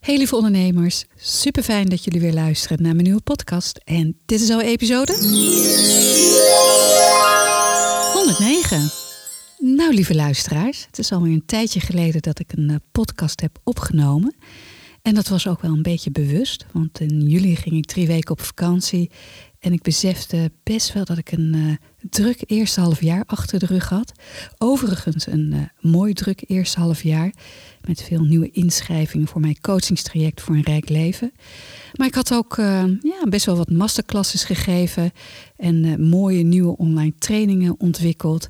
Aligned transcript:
Hey 0.00 0.16
lieve 0.16 0.36
ondernemers, 0.36 1.04
super 1.16 1.62
fijn 1.62 1.88
dat 1.88 2.04
jullie 2.04 2.20
weer 2.20 2.32
luisteren 2.32 2.82
naar 2.82 2.92
mijn 2.92 3.04
nieuwe 3.04 3.20
podcast. 3.22 3.80
En 3.84 4.16
dit 4.26 4.40
is 4.40 4.50
al 4.50 4.60
episode 4.60 5.12
109. 8.12 8.90
Nou 9.58 9.94
lieve 9.94 10.14
luisteraars, 10.14 10.86
het 10.86 10.98
is 10.98 11.12
alweer 11.12 11.32
een 11.32 11.46
tijdje 11.46 11.80
geleden 11.80 12.22
dat 12.22 12.38
ik 12.38 12.52
een 12.52 12.70
eh, 12.70 12.76
podcast 12.92 13.40
heb 13.40 13.58
opgenomen. 13.64 14.34
En 15.02 15.14
dat 15.14 15.28
was 15.28 15.48
ook 15.48 15.60
wel 15.60 15.72
een 15.72 15.82
beetje 15.82 16.10
bewust, 16.10 16.66
want 16.72 17.00
in 17.00 17.20
juli 17.20 17.56
ging 17.56 17.76
ik 17.76 17.86
drie 17.86 18.06
weken 18.06 18.30
op 18.30 18.40
vakantie. 18.40 19.10
En 19.62 19.72
ik 19.72 19.82
besefte 19.82 20.52
best 20.62 20.92
wel 20.92 21.04
dat 21.04 21.18
ik 21.18 21.32
een 21.32 21.54
eh, 21.54 22.08
druk 22.10 22.42
eerste 22.46 22.80
half 22.80 23.00
jaar 23.02 23.22
achter 23.26 23.58
de 23.58 23.66
rug 23.66 23.88
had. 23.88 24.12
Overigens 24.58 25.26
een 25.26 25.52
eh, 25.52 25.90
mooi 25.90 26.12
druk 26.12 26.44
eerste 26.46 26.80
half 26.80 27.02
jaar. 27.02 27.32
Met 27.86 28.02
veel 28.02 28.22
nieuwe 28.22 28.50
inschrijvingen 28.50 29.26
voor 29.26 29.40
mijn 29.40 29.60
coachingstraject 29.60 30.40
voor 30.40 30.54
een 30.54 30.62
rijk 30.62 30.88
leven. 30.88 31.32
Maar 31.94 32.06
ik 32.06 32.14
had 32.14 32.34
ook 32.34 32.58
eh, 32.58 32.84
ja, 33.02 33.28
best 33.28 33.46
wel 33.46 33.56
wat 33.56 33.70
masterclasses 33.70 34.44
gegeven. 34.44 35.10
En 35.56 36.08
mooie 36.08 36.42
nieuwe 36.42 36.76
online 36.76 37.14
trainingen 37.18 37.80
ontwikkeld. 37.80 38.48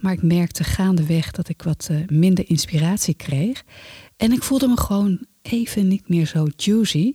Maar 0.00 0.12
ik 0.12 0.22
merkte 0.22 0.64
gaandeweg 0.64 1.30
dat 1.30 1.48
ik 1.48 1.62
wat 1.62 1.90
minder 2.06 2.48
inspiratie 2.48 3.14
kreeg. 3.14 3.64
En 4.16 4.32
ik 4.32 4.42
voelde 4.42 4.68
me 4.68 4.76
gewoon 4.76 5.26
even 5.42 5.88
niet 5.88 6.08
meer 6.08 6.26
zo 6.26 6.46
juicy. 6.56 7.14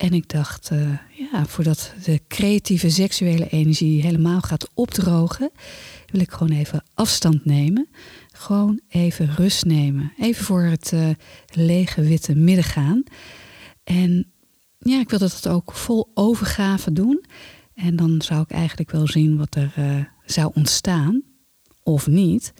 En 0.00 0.12
ik 0.12 0.28
dacht, 0.28 0.70
eh, 0.70 0.98
ja, 1.32 1.46
voordat 1.46 1.92
de 2.04 2.20
creatieve 2.28 2.90
seksuele 2.90 3.48
energie 3.48 4.02
helemaal 4.02 4.40
gaat 4.40 4.68
opdrogen, 4.74 5.50
wil 6.06 6.20
ik 6.20 6.30
gewoon 6.30 6.56
even 6.56 6.82
afstand 6.94 7.44
nemen. 7.44 7.88
Gewoon 8.32 8.80
even 8.88 9.34
rust 9.34 9.64
nemen. 9.64 10.12
Even 10.18 10.44
voor 10.44 10.62
het 10.62 10.92
eh, 10.92 11.08
lege 11.52 12.02
witte 12.02 12.34
midden 12.34 12.64
gaan. 12.64 13.02
En 13.84 14.26
ja, 14.78 15.00
ik 15.00 15.10
wilde 15.10 15.28
dat 15.28 15.48
ook 15.48 15.72
vol 15.72 16.10
overgave 16.14 16.92
doen. 16.92 17.24
En 17.74 17.96
dan 17.96 18.22
zou 18.22 18.40
ik 18.40 18.50
eigenlijk 18.50 18.90
wel 18.90 19.06
zien 19.06 19.36
wat 19.36 19.54
er 19.54 19.72
eh, 19.76 19.96
zou 20.24 20.50
ontstaan. 20.54 21.22
Of 21.82 22.06
niet. 22.06 22.52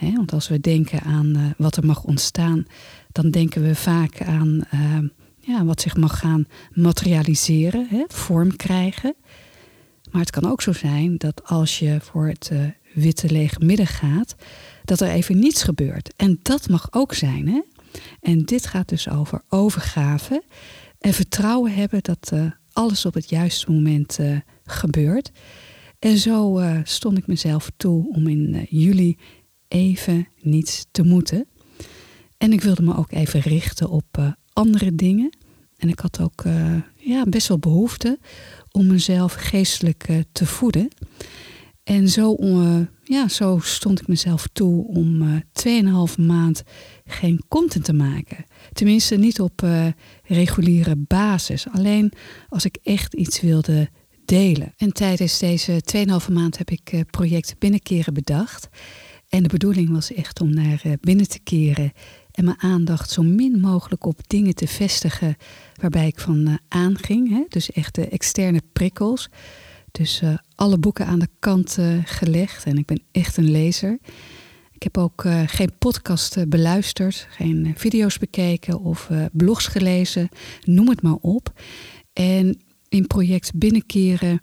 Want 0.00 0.32
als 0.32 0.48
we 0.48 0.60
denken 0.60 1.00
aan 1.00 1.54
wat 1.56 1.76
er 1.76 1.86
mag 1.86 2.02
ontstaan, 2.02 2.64
dan 3.12 3.30
denken 3.30 3.62
we 3.62 3.74
vaak 3.74 4.22
aan 4.22 4.64
eh, 4.70 4.98
ja, 5.46 5.64
wat 5.64 5.80
zich 5.80 5.96
mag 5.96 6.18
gaan 6.18 6.46
materialiseren, 6.72 7.86
hè, 7.90 8.04
vorm 8.08 8.56
krijgen. 8.56 9.14
Maar 10.10 10.20
het 10.20 10.30
kan 10.30 10.50
ook 10.50 10.62
zo 10.62 10.72
zijn 10.72 11.16
dat 11.16 11.44
als 11.44 11.78
je 11.78 11.98
voor 12.00 12.26
het 12.28 12.48
eh, 12.52 12.60
witte 12.94 13.30
lege 13.30 13.64
midden 13.64 13.86
gaat, 13.86 14.34
dat 14.84 15.00
er 15.00 15.08
even 15.08 15.38
niets 15.38 15.62
gebeurt. 15.62 16.14
En 16.16 16.38
dat 16.42 16.68
mag 16.68 16.88
ook 16.90 17.14
zijn. 17.14 17.48
Hè? 17.48 17.60
En 18.20 18.44
dit 18.44 18.66
gaat 18.66 18.88
dus 18.88 19.08
over 19.08 19.42
overgave 19.48 20.42
en 20.98 21.12
vertrouwen 21.12 21.74
hebben 21.74 22.02
dat 22.02 22.30
eh, 22.32 22.46
alles 22.72 23.06
op 23.06 23.14
het 23.14 23.28
juiste 23.28 23.70
moment 23.70 24.18
eh, 24.18 24.36
gebeurt. 24.64 25.30
En 25.98 26.18
zo 26.18 26.62
stond 26.82 27.18
ik 27.18 27.26
mezelf 27.26 27.70
toe 27.76 28.08
om 28.14 28.26
in 28.26 28.66
juli 28.70 29.18
even 29.68 30.28
niets 30.40 30.86
te 30.90 31.02
moeten. 31.02 31.46
En 32.38 32.52
ik 32.52 32.60
wilde 32.60 32.82
me 32.82 32.96
ook 32.96 33.12
even 33.12 33.40
richten 33.40 33.88
op 33.88 34.34
andere 34.54 34.94
dingen. 34.94 35.30
En 35.76 35.88
ik 35.88 35.98
had 35.98 36.20
ook 36.20 36.44
eh, 36.44 36.74
ja, 36.96 37.24
best 37.24 37.48
wel 37.48 37.58
behoefte 37.58 38.18
om 38.70 38.86
mezelf 38.86 39.32
geestelijk 39.32 40.04
eh, 40.08 40.16
te 40.32 40.46
voeden. 40.46 40.88
En 41.82 42.08
zo, 42.08 42.34
eh, 42.34 42.80
ja, 43.02 43.28
zo 43.28 43.58
stond 43.62 44.00
ik 44.00 44.08
mezelf 44.08 44.46
toe 44.52 44.86
om 44.86 45.22
eh 45.22 46.08
2,5 46.08 46.18
maand 46.18 46.62
geen 47.04 47.42
content 47.48 47.84
te 47.84 47.92
maken. 47.92 48.44
Tenminste, 48.72 49.16
niet 49.16 49.40
op 49.40 49.66
reguliere 50.22 50.96
basis. 50.96 51.66
Alleen 51.72 52.12
als 52.48 52.64
ik 52.64 52.78
echt 52.82 53.14
iets 53.14 53.40
wilde 53.40 53.88
delen. 54.24 54.72
En 54.76 54.92
tijdens 54.92 55.38
deze 55.38 55.82
2,5 55.84 56.32
maand 56.32 56.58
heb 56.58 56.70
ik 56.70 57.04
project 57.10 57.54
Binnenkeren 57.58 58.14
bedacht. 58.14 58.68
En 59.28 59.42
de 59.42 59.48
bedoeling 59.48 59.90
was 59.90 60.12
echt 60.12 60.40
om 60.40 60.54
naar 60.54 60.82
binnen 61.00 61.28
te 61.28 61.38
keren 61.38 61.92
en 62.34 62.44
mijn 62.44 62.60
aandacht 62.60 63.10
zo 63.10 63.22
min 63.22 63.60
mogelijk 63.60 64.06
op 64.06 64.20
dingen 64.26 64.54
te 64.54 64.66
vestigen 64.66 65.36
waarbij 65.80 66.06
ik 66.06 66.20
van 66.20 66.46
eh, 66.46 66.54
aanging. 66.68 67.28
Hè? 67.28 67.44
Dus 67.48 67.72
echt 67.72 67.94
de 67.94 68.08
externe 68.08 68.60
prikkels. 68.72 69.28
Dus 69.90 70.20
eh, 70.20 70.34
alle 70.54 70.78
boeken 70.78 71.06
aan 71.06 71.18
de 71.18 71.28
kant 71.38 71.78
eh, 71.78 71.86
gelegd 72.04 72.64
en 72.64 72.78
ik 72.78 72.86
ben 72.86 73.02
echt 73.12 73.36
een 73.36 73.50
lezer. 73.50 73.98
Ik 74.72 74.82
heb 74.82 74.98
ook 74.98 75.26
geen 75.46 75.72
podcast 75.78 76.48
beluisterd, 76.48 77.26
geen 77.30 77.72
video's 77.76 78.18
bekeken 78.18 78.80
of 78.80 79.10
blogs 79.32 79.66
gelezen, 79.66 80.28
noem 80.64 80.88
het 80.88 81.02
maar 81.02 81.18
op. 81.20 81.52
En 82.12 82.60
in 82.88 83.06
project 83.06 83.54
Binnenkeren 83.54 84.40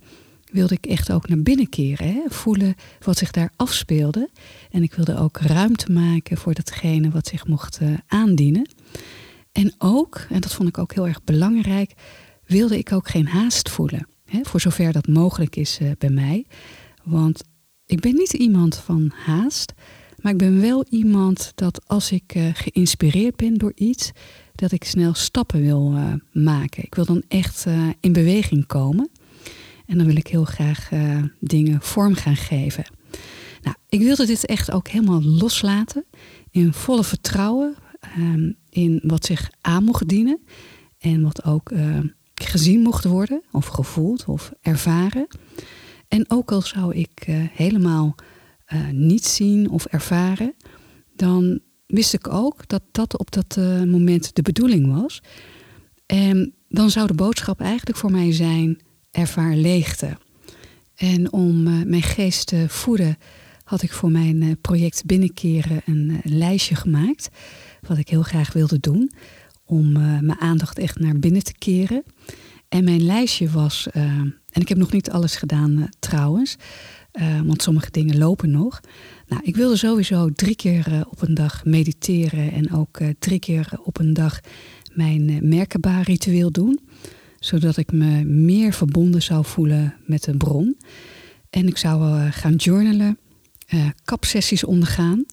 wilde 0.51 0.73
ik 0.73 0.85
echt 0.85 1.11
ook 1.11 1.27
naar 1.27 1.41
binnen 1.41 1.69
keren. 1.69 2.07
Hè? 2.07 2.21
Voelen 2.27 2.75
wat 2.99 3.17
zich 3.17 3.31
daar 3.31 3.51
afspeelde. 3.55 4.29
En 4.71 4.83
ik 4.83 4.93
wilde 4.93 5.17
ook 5.17 5.37
ruimte 5.37 5.91
maken 5.91 6.37
voor 6.37 6.53
datgene 6.53 7.09
wat 7.09 7.27
zich 7.27 7.47
mocht 7.47 7.77
eh, 7.77 7.87
aandienen. 8.07 8.69
En 9.51 9.73
ook, 9.77 10.25
en 10.29 10.41
dat 10.41 10.53
vond 10.53 10.69
ik 10.69 10.77
ook 10.77 10.93
heel 10.93 11.07
erg 11.07 11.23
belangrijk, 11.23 11.93
wilde 12.45 12.77
ik 12.77 12.91
ook 12.91 13.09
geen 13.09 13.27
haast 13.27 13.69
voelen. 13.69 14.07
Hè? 14.25 14.39
Voor 14.43 14.61
zover 14.61 14.91
dat 14.91 15.07
mogelijk 15.07 15.55
is 15.55 15.77
eh, 15.81 15.91
bij 15.97 16.09
mij. 16.09 16.45
Want 17.03 17.43
ik 17.85 17.99
ben 17.99 18.13
niet 18.13 18.33
iemand 18.33 18.75
van 18.75 19.11
haast. 19.15 19.73
Maar 20.21 20.31
ik 20.31 20.37
ben 20.37 20.61
wel 20.61 20.85
iemand 20.89 21.51
dat 21.55 21.87
als 21.87 22.11
ik 22.11 22.35
eh, 22.35 22.45
geïnspireerd 22.53 23.35
ben 23.35 23.57
door 23.57 23.71
iets, 23.75 24.11
dat 24.55 24.71
ik 24.71 24.83
snel 24.83 25.13
stappen 25.13 25.61
wil 25.61 25.93
maken. 26.31 26.83
Ik 26.83 26.95
wil 26.95 27.05
dan 27.05 27.23
echt 27.27 27.65
in 27.99 28.13
beweging 28.13 28.65
komen. 28.65 29.09
En 29.91 29.97
dan 29.97 30.05
wil 30.05 30.15
ik 30.15 30.27
heel 30.27 30.43
graag 30.45 30.91
eh, 30.91 31.23
dingen 31.39 31.81
vorm 31.81 32.13
gaan 32.15 32.35
geven. 32.35 32.83
Nou, 33.61 33.75
ik 33.89 33.99
wilde 33.99 34.25
dit 34.25 34.45
echt 34.45 34.71
ook 34.71 34.87
helemaal 34.87 35.23
loslaten. 35.23 36.05
In 36.51 36.73
volle 36.73 37.03
vertrouwen. 37.03 37.75
ehm, 37.99 38.51
in 38.69 39.01
wat 39.03 39.25
zich 39.25 39.49
aan 39.61 39.83
mocht 39.83 40.07
dienen. 40.07 40.39
En 40.99 41.21
wat 41.21 41.43
ook 41.45 41.71
eh, 41.71 41.99
gezien 42.33 42.81
mocht 42.81 43.03
worden. 43.03 43.41
Of 43.51 43.65
gevoeld 43.65 44.25
of 44.25 44.51
ervaren. 44.61 45.27
En 46.07 46.25
ook 46.27 46.51
al 46.51 46.61
zou 46.61 46.95
ik 46.95 47.23
eh, 47.25 47.35
helemaal 47.37 48.15
niet 48.91 49.25
zien 49.25 49.69
of 49.69 49.85
ervaren. 49.85 50.53
Dan 51.15 51.59
wist 51.87 52.13
ik 52.13 52.27
ook 52.27 52.67
dat 52.67 52.83
dat 52.91 53.17
op 53.17 53.31
dat 53.31 53.55
moment 53.85 54.35
de 54.35 54.41
bedoeling 54.41 55.01
was. 55.01 55.21
En 56.05 56.53
dan 56.69 56.89
zou 56.89 57.07
de 57.07 57.13
boodschap 57.13 57.59
eigenlijk 57.59 57.97
voor 57.97 58.11
mij 58.11 58.31
zijn: 58.31 58.81
ervaar 59.11 59.55
leegte. 59.55 60.17
En 60.95 61.31
om 61.31 61.67
eh, 61.67 61.73
mijn 61.85 62.01
geest 62.01 62.47
te 62.47 62.65
voeden, 62.67 63.17
had 63.63 63.81
ik 63.81 63.91
voor 63.91 64.11
mijn 64.11 64.41
eh, 64.41 64.51
project 64.61 65.05
Binnenkeren 65.05 65.81
een 65.85 66.19
eh, 66.23 66.31
lijstje 66.31 66.75
gemaakt. 66.75 67.29
Wat 67.87 67.97
ik 67.97 68.09
heel 68.09 68.21
graag 68.21 68.53
wilde 68.53 68.79
doen. 68.79 69.11
Om 69.65 69.91
mijn 69.91 70.39
aandacht 70.39 70.79
echt 70.79 70.99
naar 70.99 71.19
binnen 71.19 71.43
te 71.43 71.53
keren. 71.57 72.03
En 72.69 72.83
mijn 72.83 73.05
lijstje 73.05 73.49
was, 73.49 73.87
en 73.91 74.61
ik 74.61 74.67
heb 74.67 74.77
nog 74.77 74.91
niet 74.91 75.09
alles 75.09 75.35
gedaan 75.35 75.89
trouwens, 75.99 76.55
want 77.45 77.61
sommige 77.61 77.91
dingen 77.91 78.17
lopen 78.17 78.51
nog. 78.51 78.79
Nou, 79.27 79.41
ik 79.45 79.55
wilde 79.55 79.77
sowieso 79.77 80.29
drie 80.29 80.55
keer 80.55 81.05
op 81.09 81.21
een 81.21 81.33
dag 81.33 81.65
mediteren 81.65 82.51
en 82.51 82.73
ook 82.73 82.99
drie 83.19 83.39
keer 83.39 83.69
op 83.83 83.99
een 83.99 84.13
dag 84.13 84.39
mijn 84.93 85.47
Merkaba 85.47 86.01
ritueel 86.01 86.51
doen. 86.51 86.79
Zodat 87.41 87.77
ik 87.77 87.91
me 87.91 88.23
meer 88.23 88.73
verbonden 88.73 89.21
zou 89.21 89.45
voelen 89.45 89.95
met 90.05 90.23
de 90.23 90.37
bron. 90.37 90.77
En 91.49 91.67
ik 91.67 91.77
zou 91.77 92.01
eh, 92.03 92.27
gaan 92.31 92.55
journalen, 92.55 93.17
eh 93.67 93.87
kapsessies 94.03 94.63
ondergaan. 94.63 95.25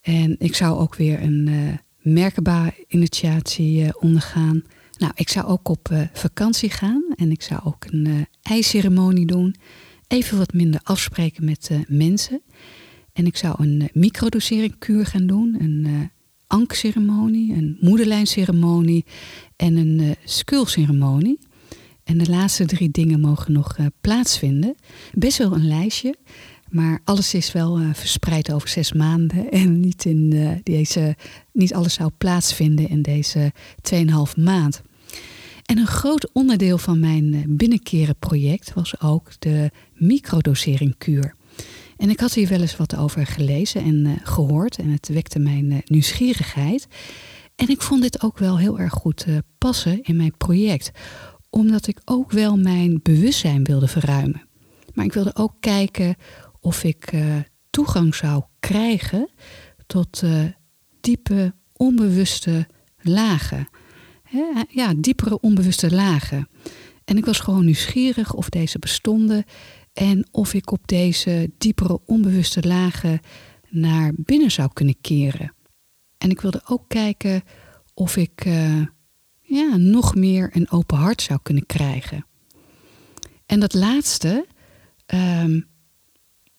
En 0.00 0.36
ik 0.38 0.54
zou 0.54 0.78
ook 0.78 0.94
weer 0.94 1.22
een 1.22 1.48
eh 1.48 1.78
Merkaba-initiatie 2.12 3.84
eh, 3.84 3.90
ondergaan. 4.00 4.62
Nou, 4.98 5.12
ik 5.14 5.28
zou 5.28 5.46
ook 5.46 5.68
op 5.68 6.08
vakantie 6.12 6.70
gaan 6.70 7.04
en 7.16 7.30
ik 7.30 7.42
zou 7.42 7.60
ook 7.64 7.84
een 7.90 8.26
ijsceremonie 8.42 9.26
doen. 9.26 9.54
Even 10.08 10.38
wat 10.38 10.52
minder 10.52 10.80
afspreken 10.82 11.44
met 11.44 11.70
mensen. 11.88 12.42
En 13.12 13.26
ik 13.26 13.36
zou 13.36 13.54
een 13.58 13.88
microdosering-kuur 13.92 15.06
gaan 15.06 15.26
doen, 15.26 15.56
een 15.58 16.10
ankceremonie, 16.52 17.54
een 17.54 17.76
moederlijnceremonie 17.80 19.04
en 19.62 19.76
een 19.76 19.98
uh, 20.00 20.10
skulceremonie. 20.24 21.38
En 22.04 22.18
de 22.18 22.30
laatste 22.30 22.64
drie 22.64 22.90
dingen 22.90 23.20
mogen 23.20 23.52
nog 23.52 23.76
eh, 23.76 23.86
plaatsvinden. 24.00 24.74
Best 25.14 25.38
wel 25.38 25.52
een 25.52 25.66
lijstje, 25.66 26.14
maar 26.72 27.00
alles 27.04 27.34
is 27.34 27.52
wel 27.52 27.78
eh, 27.78 27.88
verspreid 27.92 28.52
over 28.52 28.68
zes 28.68 28.92
maanden. 28.92 29.50
En 29.62 29.80
niet, 29.80 30.04
in, 30.04 30.32
eh, 30.32 30.50
deze, 30.62 31.16
niet 31.52 31.74
alles 31.74 31.94
zou 31.94 32.10
plaatsvinden 32.18 32.88
in 32.88 33.02
deze 33.02 33.52
2,5 33.82 34.36
maand. 34.36 34.82
En 35.64 35.78
een 35.78 35.86
groot 35.86 36.32
onderdeel 36.32 36.78
van 36.78 37.00
mijn 37.00 37.34
eh, 37.34 37.40
binnenkeren 37.46 38.16
project 38.18 38.74
was 38.74 39.00
ook 39.00 39.30
de 39.38 39.70
microdosering-kuur. 39.94 41.34
En 41.96 42.10
ik 42.10 42.20
had 42.20 42.34
hier 42.34 42.48
wel 42.48 42.60
eens 42.60 42.76
wat 42.76 42.96
over 42.96 43.26
gelezen 43.26 43.82
en 43.82 44.20
gehoord 44.22 44.78
en 44.78 44.88
het 44.88 45.08
wekte 45.08 45.38
mijn 45.38 45.82
nieuwsgierigheid. 45.84 46.86
En 47.56 47.68
ik 47.68 47.82
vond 47.82 48.02
dit 48.02 48.22
ook 48.22 48.38
wel 48.38 48.58
heel 48.58 48.78
erg 48.78 48.92
goed 48.92 49.26
uh, 49.26 49.38
passen 49.58 50.02
in 50.02 50.16
mijn 50.16 50.36
project, 50.36 50.90
omdat 51.50 51.86
ik 51.86 52.00
ook 52.04 52.30
wel 52.30 52.56
mijn 52.56 53.00
bewustzijn 53.02 53.64
wilde 53.64 53.88
verruimen. 53.88 54.48
Maar 54.94 55.04
ik 55.04 55.12
wilde 55.12 55.34
ook 55.34 55.54
kijken 55.60 56.14
of 56.60 56.84
ik 56.84 57.12
toegang 57.70 58.14
zou 58.14 58.42
krijgen 58.60 59.30
tot 59.86 60.22
diepe, 61.00 61.54
onbewuste 61.76 62.66
lagen. 62.98 63.68
Ja, 64.68 64.94
diepere, 64.96 65.40
onbewuste 65.40 65.94
lagen. 65.94 66.48
En 67.04 67.16
ik 67.16 67.24
was 67.24 67.40
gewoon 67.40 67.64
nieuwsgierig 67.64 68.34
of 68.34 68.48
deze 68.48 68.78
bestonden 68.78 69.44
en 69.92 70.26
of 70.30 70.54
ik 70.54 70.70
op 70.70 70.88
deze 70.88 71.50
diepere, 71.58 72.00
onbewuste 72.06 72.62
lagen 72.66 73.20
naar 73.68 74.12
binnen 74.16 74.50
zou 74.50 74.70
kunnen 74.72 75.00
keren. 75.00 75.54
En 76.22 76.30
ik 76.30 76.40
wilde 76.40 76.62
ook 76.64 76.88
kijken 76.88 77.42
of 77.94 78.16
ik 78.16 78.44
uh, 78.44 78.86
ja, 79.40 79.76
nog 79.76 80.14
meer 80.14 80.50
een 80.52 80.70
open 80.70 80.96
hart 80.96 81.22
zou 81.22 81.38
kunnen 81.42 81.66
krijgen. 81.66 82.26
En 83.46 83.60
dat 83.60 83.74
laatste, 83.74 84.46
um, 85.14 85.66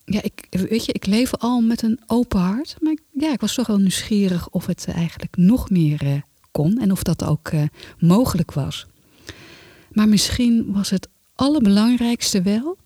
ja, 0.06 0.22
ik, 0.22 0.48
weet 0.50 0.86
je, 0.86 0.92
ik 0.92 1.06
leef 1.06 1.36
al 1.36 1.62
met 1.62 1.82
een 1.82 2.00
open 2.08 2.40
hart. 2.40 2.76
Maar 2.80 2.92
ik, 2.92 3.02
ja, 3.12 3.32
ik 3.34 3.40
was 3.40 3.54
toch 3.54 3.68
wel 3.68 3.78
nieuwsgierig 3.78 4.50
of 4.50 4.66
het 4.66 4.88
eigenlijk 4.88 5.38
nog 5.38 5.70
meer 5.70 6.04
uh, 6.04 6.22
kon 6.52 6.80
en 6.80 6.92
of 6.92 7.04
dat 7.04 7.24
ook 7.24 7.52
uh, 7.52 7.64
mogelijk 7.98 8.52
was. 8.52 8.88
Maar 9.92 10.08
misschien 10.08 10.72
was 10.72 10.90
het 10.90 11.10
allerbelangrijkste 11.36 12.42
wel 12.42 12.78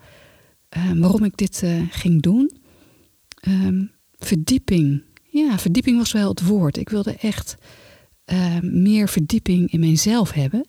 uh, 0.78 0.92
waarom 0.92 1.24
ik 1.24 1.38
dit 1.38 1.64
ging 1.90 2.22
doen. 2.22 2.52
Ehm, 3.40 3.86
verdieping. 4.18 5.07
Ja, 5.38 5.60
verdieping 5.60 5.98
was 5.98 6.12
wel 6.12 6.30
het 6.30 6.46
woord. 6.46 6.78
Ik 6.78 6.90
wilde 6.90 7.16
echt 7.16 7.58
meer 8.62 9.10
verdieping 9.10 9.72
in 9.72 9.80
mijzelf 9.80 10.32
hebben. 10.32 10.68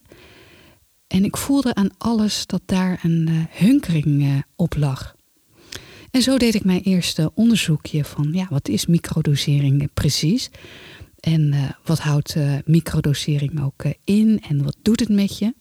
En 1.06 1.24
ik 1.24 1.36
voelde 1.36 1.74
aan 1.74 1.90
alles 1.98 2.46
dat 2.46 2.62
daar 2.66 3.00
een 3.02 3.28
hunkering 3.50 4.44
op 4.56 4.76
lag. 4.76 5.16
En 6.10 6.22
zo 6.22 6.38
deed 6.38 6.54
ik 6.54 6.64
mijn 6.64 6.80
eerste 6.80 7.30
onderzoekje 7.34 8.04
van 8.04 8.28
ja, 8.32 8.46
wat 8.50 8.68
is 8.68 8.86
microdosering 8.86 9.88
precies? 9.94 10.50
En 11.20 11.54
wat 11.84 11.98
houdt 11.98 12.36
microdosering 12.64 13.62
ook 13.62 13.84
in 14.04 14.40
en 14.48 14.64
wat 14.64 14.76
doet 14.82 15.00
het 15.00 15.08
met 15.08 15.38
je? 15.38 15.54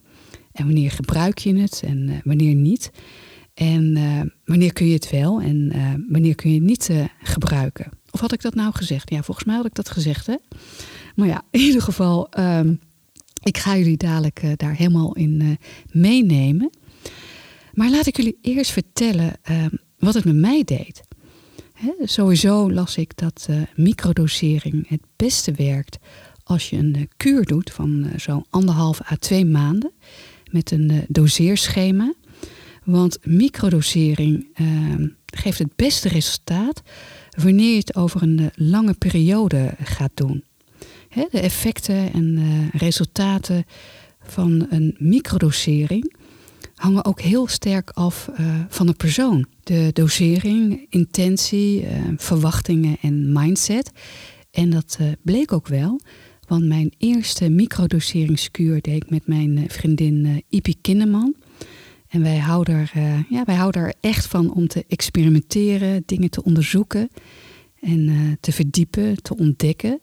En 0.51 0.65
wanneer 0.65 0.91
gebruik 0.91 1.37
je 1.37 1.57
het 1.57 1.81
en 1.85 2.21
wanneer 2.23 2.55
niet? 2.55 2.91
En 3.53 3.93
wanneer 4.45 4.73
kun 4.73 4.87
je 4.87 4.93
het 4.93 5.09
wel 5.09 5.41
en 5.41 5.73
wanneer 6.09 6.35
kun 6.35 6.49
je 6.49 6.55
het 6.55 6.67
niet 6.67 6.91
gebruiken? 7.21 7.96
Of 8.17 8.23
had 8.23 8.33
ik 8.33 8.41
dat 8.41 8.55
nou 8.55 8.73
gezegd? 8.73 9.09
Ja, 9.09 9.23
volgens 9.23 9.45
mij 9.45 9.55
had 9.55 9.65
ik 9.65 9.75
dat 9.75 9.89
gezegd, 9.89 10.25
hè? 10.27 10.35
Maar 11.15 11.27
ja, 11.27 11.43
in 11.51 11.59
ieder 11.59 11.81
geval, 11.81 12.29
ehm, 12.29 12.73
ik 13.43 13.57
ga 13.57 13.77
jullie 13.77 13.97
dadelijk 13.97 14.41
daar 14.55 14.75
helemaal 14.75 15.15
in 15.15 15.57
meenemen. 15.91 16.69
Maar 17.73 17.89
laat 17.89 18.05
ik 18.05 18.17
jullie 18.17 18.37
eerst 18.41 18.71
vertellen 18.71 19.33
ehm, 19.41 19.69
wat 19.97 20.13
het 20.13 20.25
met 20.25 20.35
mij 20.35 20.63
deed. 20.63 21.01
sowieso 22.03 22.71
las 22.71 22.97
ik 22.97 23.17
dat 23.17 23.47
uh, 23.49 23.61
microdosering 23.75 24.89
het 24.89 25.01
beste 25.15 25.51
werkt 25.51 25.97
als 26.43 26.69
je 26.69 26.77
een 26.77 27.09
kuur 27.17 27.45
doet 27.45 27.71
van 27.71 28.09
zo'n 28.15 28.45
anderhalf 28.49 29.11
à 29.11 29.15
twee 29.19 29.45
maanden 29.45 29.91
met 30.51 30.71
een 30.71 31.05
doseerschema. 31.07 32.13
Want 32.83 33.17
microdosering 33.25 34.47
ehm, 34.53 35.07
geeft 35.35 35.59
het 35.59 35.75
beste 35.75 36.09
resultaat 36.09 36.81
wanneer 37.43 37.71
je 37.71 37.77
het 37.77 37.95
over 37.95 38.21
een 38.21 38.51
lange 38.55 38.93
periode 38.93 39.73
gaat 39.83 40.11
doen. 40.13 40.43
de 41.31 41.39
effecten 41.39 42.13
en 42.13 42.39
resultaten 42.73 43.65
van 44.23 44.67
een 44.69 44.95
microdosering 44.99 46.15
hangen 46.75 47.05
ook 47.05 47.21
heel 47.21 47.47
sterk 47.47 47.89
af 47.89 48.29
uh, 48.39 48.55
van 48.69 48.85
de 48.85 48.93
persoon. 48.93 49.45
De 49.63 49.89
dosering, 49.93 50.85
intentie, 50.89 51.87
verwachtingen 52.17 52.97
en 53.01 53.31
mindset. 53.33 53.91
En 54.51 54.69
dat 54.69 54.97
bleek 55.21 55.51
ook 55.53 55.67
wel, 55.67 55.99
want 56.47 56.65
mijn 56.65 56.93
eerste 56.97 57.49
microdoseringskuur 57.49 58.81
deed 58.81 59.03
ik 59.03 59.09
met 59.09 59.27
mijn 59.27 59.65
vriendin 59.67 60.43
Ipi 60.49 60.75
Kinderman. 60.81 61.35
En 62.17 62.23
wij 62.23 62.37
houden, 62.37 62.75
er, 62.75 63.25
ja, 63.29 63.43
wij 63.45 63.55
houden 63.55 63.81
er 63.81 63.93
echt 63.99 64.25
van 64.25 64.53
om 64.53 64.67
te 64.67 64.85
experimenteren, 64.87 66.03
dingen 66.05 66.29
te 66.29 66.43
onderzoeken 66.43 67.09
en 67.79 68.37
te 68.39 68.51
verdiepen, 68.51 69.21
te 69.21 69.37
ontdekken. 69.37 69.99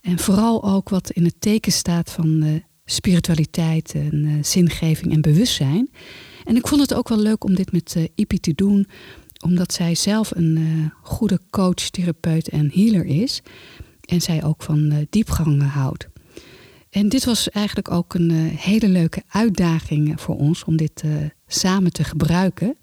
En 0.00 0.18
vooral 0.18 0.64
ook 0.64 0.88
wat 0.88 1.10
in 1.10 1.24
het 1.24 1.34
teken 1.38 1.72
staat 1.72 2.12
van 2.12 2.62
spiritualiteit 2.84 3.94
en 3.94 4.38
zingeving 4.44 5.12
en 5.12 5.20
bewustzijn. 5.20 5.90
En 6.44 6.56
ik 6.56 6.66
vond 6.66 6.80
het 6.80 6.94
ook 6.94 7.08
wel 7.08 7.18
leuk 7.18 7.44
om 7.44 7.54
dit 7.54 7.72
met 7.72 7.96
Ipi 8.14 8.38
te 8.40 8.54
doen, 8.54 8.86
omdat 9.44 9.72
zij 9.72 9.94
zelf 9.94 10.30
een 10.34 10.92
goede 11.02 11.40
coach, 11.50 11.90
therapeut 11.90 12.48
en 12.48 12.70
healer 12.74 13.04
is. 13.04 13.42
En 14.00 14.20
zij 14.20 14.44
ook 14.44 14.62
van 14.62 15.06
diepgang 15.10 15.62
houdt. 15.62 16.08
En 16.90 17.08
dit 17.08 17.24
was 17.24 17.50
eigenlijk 17.50 17.90
ook 17.90 18.14
een 18.14 18.30
hele 18.40 18.88
leuke 18.88 19.22
uitdaging 19.28 20.20
voor 20.20 20.36
ons 20.36 20.64
om 20.64 20.76
dit 20.76 21.02
samen 21.46 21.92
te 21.92 22.04
gebruiken. 22.04 22.76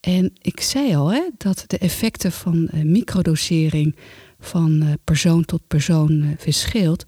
En 0.00 0.32
ik 0.42 0.60
zei 0.60 0.96
al 0.96 1.12
hè, 1.12 1.22
dat 1.36 1.64
de 1.66 1.78
effecten 1.78 2.32
van 2.32 2.70
microdosering 2.72 3.96
van 4.38 4.98
persoon 5.04 5.44
tot 5.44 5.66
persoon 5.66 6.34
verschilt. 6.38 7.04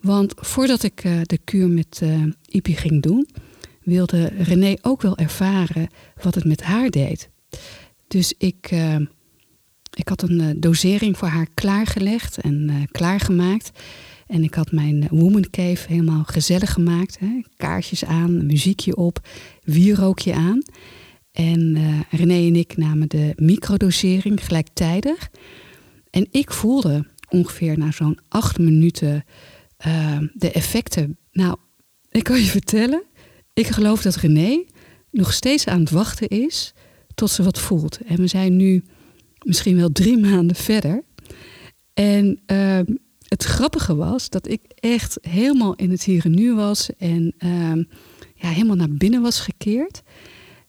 Want 0.00 0.32
voordat 0.36 0.82
ik 0.82 1.02
de 1.22 1.38
kuur 1.44 1.68
met 1.68 2.02
Ipi 2.48 2.76
ging 2.76 3.02
doen, 3.02 3.28
wilde 3.82 4.26
René 4.26 4.74
ook 4.82 5.02
wel 5.02 5.16
ervaren 5.16 5.88
wat 6.22 6.34
het 6.34 6.44
met 6.44 6.62
haar 6.62 6.90
deed. 6.90 7.30
Dus 8.08 8.34
ik, 8.38 8.70
ik 9.94 10.08
had 10.08 10.22
een 10.22 10.60
dosering 10.60 11.18
voor 11.18 11.28
haar 11.28 11.46
klaargelegd 11.54 12.38
en 12.38 12.86
klaargemaakt. 12.90 13.70
En 14.26 14.42
ik 14.42 14.54
had 14.54 14.72
mijn 14.72 15.06
Woman 15.10 15.50
Cave 15.50 15.88
helemaal 15.88 16.24
gezellig 16.24 16.72
gemaakt. 16.72 17.18
Hè? 17.18 17.40
Aan, 18.06 18.46
muziekje 18.46 18.96
op, 18.96 19.28
wierookje 19.62 20.34
aan. 20.34 20.62
En 21.32 21.76
René 22.10 22.46
en 22.46 22.56
ik 22.56 22.76
namen 22.76 23.08
de 23.08 23.32
microdosering 23.36 24.44
gelijktijdig. 24.44 25.30
En 26.10 26.26
ik 26.30 26.52
voelde 26.52 27.06
ongeveer 27.28 27.78
na 27.78 27.90
zo'n 27.90 28.18
acht 28.28 28.58
minuten 28.58 29.24
Ehm, 29.76 30.26
de 30.32 30.50
effecten. 30.52 31.18
Nou, 31.32 31.56
ik 32.10 32.24
kan 32.24 32.38
je 32.38 32.44
vertellen, 32.44 33.02
ik 33.52 33.66
geloof 33.66 34.02
dat 34.02 34.16
René 34.16 34.64
nog 35.10 35.32
steeds 35.32 35.66
aan 35.66 35.80
het 35.80 35.90
wachten 35.90 36.28
is 36.28 36.74
tot 37.14 37.30
ze 37.30 37.42
wat 37.42 37.58
voelt. 37.58 37.98
En 38.06 38.16
we 38.16 38.26
zijn 38.26 38.56
nu 38.56 38.84
misschien 39.44 39.76
wel 39.76 39.92
drie 39.92 40.16
maanden 40.28 40.56
verder. 40.56 41.02
En 41.94 42.40
uh, 42.46 42.80
het 43.28 43.44
grappige 43.44 43.94
was 43.94 44.28
dat 44.28 44.48
ik 44.48 44.60
echt 44.74 45.18
helemaal 45.20 45.74
in 45.74 45.90
het 45.90 46.02
hier 46.02 46.24
en 46.24 46.34
nu 46.34 46.54
was 46.54 46.90
en 46.98 47.34
uh, 47.38 47.84
ja, 48.34 48.48
helemaal 48.48 48.76
naar 48.76 48.90
binnen 48.90 49.22
was 49.22 49.40
gekeerd. 49.40 50.02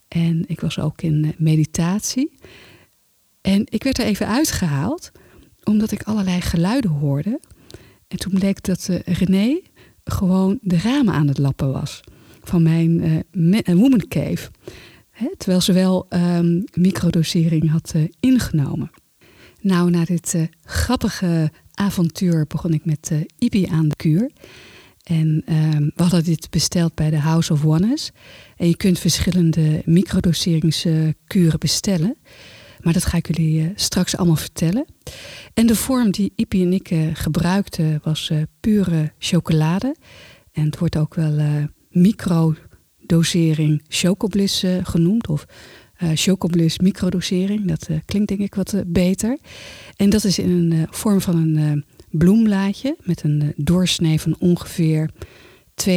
En 0.07 0.43
ik 0.47 0.59
was 0.59 0.79
ook 0.79 1.01
in 1.01 1.23
eh, 1.25 1.31
meditatie. 1.37 2.37
En 3.41 3.61
ik 3.69 3.83
werd 3.83 3.97
er 3.97 4.05
even 4.05 4.27
uitgehaald, 4.27 5.11
omdat 5.63 5.91
ik 5.91 6.03
allerlei 6.03 6.41
geluiden 6.41 6.91
hoorde. 6.91 7.39
En 8.07 8.17
toen 8.17 8.33
bleek 8.33 8.63
dat 8.63 8.87
uh, 8.89 8.99
René 8.99 9.61
gewoon 10.03 10.59
de 10.61 10.77
ramen 10.77 11.13
aan 11.13 11.27
het 11.27 11.37
lappen 11.37 11.71
was 11.71 11.99
van 12.43 12.63
mijn 12.63 13.23
uh, 13.31 13.75
woman 13.75 14.07
cave. 14.07 14.49
Hè, 15.11 15.27
terwijl 15.37 15.61
ze 15.61 15.73
wel 15.73 16.07
um, 16.09 16.63
microdosering 16.73 17.71
had 17.71 17.93
ingenomen. 18.19 18.91
Nou, 19.61 19.89
na 19.89 20.05
dit 20.05 20.49
grappige 20.63 21.51
avontuur 21.77 22.45
begon 22.47 22.73
ik 22.73 22.85
met 22.85 23.11
uh, 23.49 23.71
aan 23.71 23.87
de 23.87 23.95
kuur. 23.95 24.31
En 25.03 25.43
um, 25.49 25.91
we 25.95 26.03
hadden 26.03 26.23
dit 26.23 26.49
besteld 26.49 26.95
bij 26.95 27.09
de 27.09 27.19
House 27.19 27.53
of 27.53 27.65
Oneness. 27.65 28.11
En 28.57 28.67
je 28.67 28.77
kunt 28.77 28.99
verschillende 28.99 29.81
microdoseringskuren 29.85 31.59
bestellen. 31.59 32.17
Maar 32.81 32.93
dat 32.93 33.05
ga 33.05 33.17
ik 33.17 33.27
jullie 33.27 33.61
uh, 33.61 33.69
straks 33.75 34.17
allemaal 34.17 34.35
vertellen. 34.35 34.85
En 35.53 35.67
de 35.67 35.75
vorm 35.75 36.11
die 36.11 36.33
Ipi 36.35 36.63
en 36.63 36.73
ik 36.73 36.91
uh, 36.91 37.09
gebruikten 37.13 37.99
was 38.03 38.31
pure 38.59 39.11
chocolade. 39.19 39.95
En 40.51 40.65
het 40.65 40.79
wordt 40.79 40.97
ook 40.97 41.15
wel 41.15 41.67
microdosering 41.89 43.83
chocobliss 43.87 44.63
genoemd. 44.83 45.27
Of 45.27 45.45
chocobliss 46.13 46.79
microdosering. 46.79 47.67
Dat 47.67 47.89
klinkt 48.05 48.27
denk 48.27 48.41
ik 48.41 48.55
wat 48.55 48.83
beter. 48.87 49.37
En 49.95 50.09
dat 50.09 50.23
is 50.23 50.39
in 50.39 50.49
een 50.49 50.87
vorm 50.89 51.21
van 51.21 51.35
een 51.35 51.85
bloemblaadje. 52.09 52.97
Met 53.03 53.23
een 53.23 53.53
doorsnee 53.55 54.21
van 54.21 54.35
ongeveer 54.39 55.09
2,5 55.83 55.89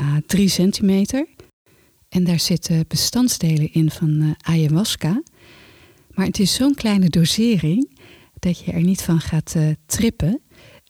à 0.00 0.20
3 0.26 0.48
centimeter. 0.48 1.26
En 2.08 2.24
daar 2.24 2.40
zitten 2.40 2.84
bestandsdelen 2.88 3.72
in 3.72 3.90
van 3.90 4.22
uh, 4.22 4.30
ayahuasca. 4.40 5.22
Maar 6.14 6.26
het 6.26 6.38
is 6.38 6.54
zo'n 6.54 6.74
kleine 6.74 7.08
dosering 7.08 7.98
dat 8.38 8.58
je 8.58 8.72
er 8.72 8.82
niet 8.82 9.02
van 9.02 9.20
gaat 9.20 9.54
uh, 9.56 9.68
trippen. 9.86 10.40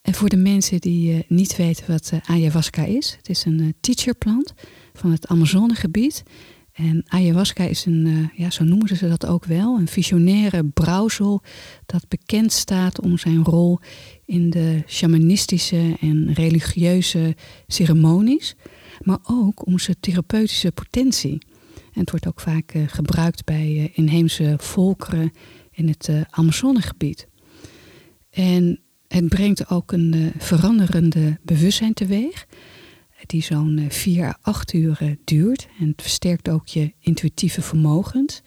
En 0.03 0.15
voor 0.15 0.29
de 0.29 0.37
mensen 0.37 0.81
die 0.81 1.15
uh, 1.15 1.21
niet 1.29 1.57
weten 1.57 1.85
wat 1.87 2.13
ayahuasca 2.27 2.85
is, 2.85 3.15
het 3.17 3.29
is 3.29 3.45
een 3.45 3.75
teacherplant 3.81 4.53
van 4.93 5.11
het 5.11 5.27
Amazonegebied. 5.27 6.23
En 6.77 7.05
ayahuasca 7.07 7.65
is 7.65 7.85
een, 7.85 8.31
ja, 8.35 8.51
zo 8.51 8.65
noemen 8.65 8.97
ze 8.97 9.09
dat 9.09 9.27
ook 9.27 9.45
wel, 9.45 9.79
een 9.79 9.89
visionaire 9.89 10.65
brouwsel 10.65 11.43
dat 11.87 12.09
bekend 12.09 12.53
staat 12.53 13.01
om 13.01 13.19
zijn 13.19 13.45
rol 13.45 13.79
in 14.25 14.51
de 14.51 14.83
shamanistische 14.87 15.97
en 16.01 16.33
religieuze 16.33 17.37
ceremonies, 17.67 18.57
maar 19.01 19.19
ook 19.23 19.67
om 19.67 19.79
zijn 19.79 19.97
therapeutische 20.01 20.73
potentie. 20.73 21.39
En 21.75 22.01
het 22.01 22.11
wordt 22.11 22.27
ook 22.27 22.41
vaak 22.41 22.75
uh, 22.75 22.83
gebruikt 22.87 23.45
bij 23.45 23.69
uh, 23.69 23.89
inheemse 23.93 24.55
volkeren 24.59 25.33
in 25.71 25.89
het 25.89 26.11
Amazonegebied. 26.31 27.29
En 28.31 28.81
het 29.09 29.29
brengt 29.29 29.71
ook 29.71 29.93
een 29.93 30.33
veranderende 30.39 31.39
bewustzijn 31.43 31.95
teweeg, 31.95 32.47
die 33.27 33.43
zo'n 33.43 33.87
4 33.89 34.25
à 34.25 34.39
8 34.43 34.73
uur 34.73 35.17
duurt. 35.25 35.69
En 35.79 35.87
het 35.87 36.03
versterkt 36.03 36.49
ook 36.49 36.67
je 36.67 36.93
intuïtieve 37.01 37.63
vermogens. 37.63 38.43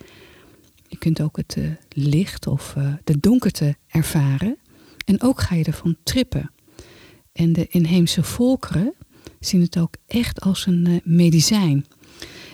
Je 0.87 0.97
kunt 0.97 1.21
ook 1.21 1.37
het 1.37 1.57
licht 1.89 2.47
of 2.47 2.75
de 3.03 3.19
donkerte 3.19 3.75
ervaren. 3.87 4.57
En 5.05 5.21
ook 5.21 5.41
ga 5.41 5.55
je 5.55 5.63
ervan 5.63 5.97
trippen. 6.03 6.51
En 7.31 7.53
de 7.53 7.67
inheemse 7.67 8.23
volkeren 8.23 8.93
zien 9.39 9.61
het 9.61 9.77
ook 9.77 9.93
echt 10.07 10.41
als 10.41 10.65
een 10.65 11.01
medicijn. 11.03 11.85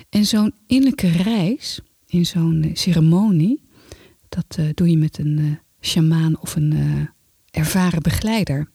En 0.08 0.24
zo'n 0.24 0.54
innerlijke 0.66 1.10
reis 1.10 1.80
in 2.06 2.26
zo'n 2.26 2.70
ceremonie, 2.72 3.60
dat 4.28 4.58
doe 4.74 4.90
je 4.90 4.96
met 4.96 5.18
een 5.18 5.58
shamaan 5.80 6.40
of 6.40 6.56
een 6.56 6.74
ervaren 7.50 8.02
begeleider. 8.02 8.68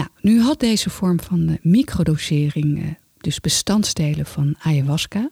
Nou, 0.00 0.12
nu 0.20 0.40
had 0.40 0.60
deze 0.60 0.90
vorm 0.90 1.20
van 1.20 1.58
microdosering 1.62 2.96
dus 3.18 3.40
bestandsdelen 3.40 4.26
van 4.26 4.54
ayahuasca. 4.58 5.30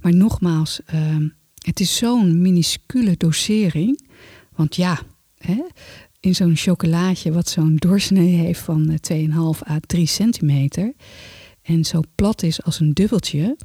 Maar 0.00 0.14
nogmaals, 0.14 0.80
ehm, 0.86 1.28
het 1.64 1.80
is 1.80 1.96
zo'n 1.96 2.42
minuscule 2.42 3.16
dosering. 3.16 4.08
Want 4.54 4.76
ja, 4.76 5.00
in 6.20 6.34
zo'n 6.34 6.56
chocolaatje 6.56 7.32
wat 7.32 7.48
zo'n 7.48 7.76
doorsnee 7.76 8.34
heeft 8.34 8.60
van 8.60 8.98
2,5 9.00 9.68
à 9.68 9.78
3 9.86 10.06
centimeter 10.06 10.92
en 11.62 11.84
zo 11.84 12.00
plat 12.14 12.42
is 12.42 12.62
als 12.62 12.80
een 12.80 12.92
dubbeltje, 12.92 13.56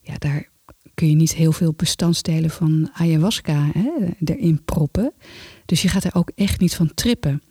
ja, 0.00 0.14
daar 0.18 0.48
kun 0.94 1.08
je 1.08 1.14
niet 1.14 1.34
heel 1.34 1.52
veel 1.52 1.72
bestandsdelen 1.76 2.50
van 2.50 2.90
ayahuasca 2.92 3.70
hè, 3.72 3.90
erin 4.24 4.64
proppen. 4.64 5.12
Dus 5.66 5.82
je 5.82 5.88
gaat 5.88 6.04
er 6.04 6.14
ook 6.14 6.30
echt 6.34 6.60
niet 6.60 6.74
van 6.74 6.94
trippen. 6.94 7.42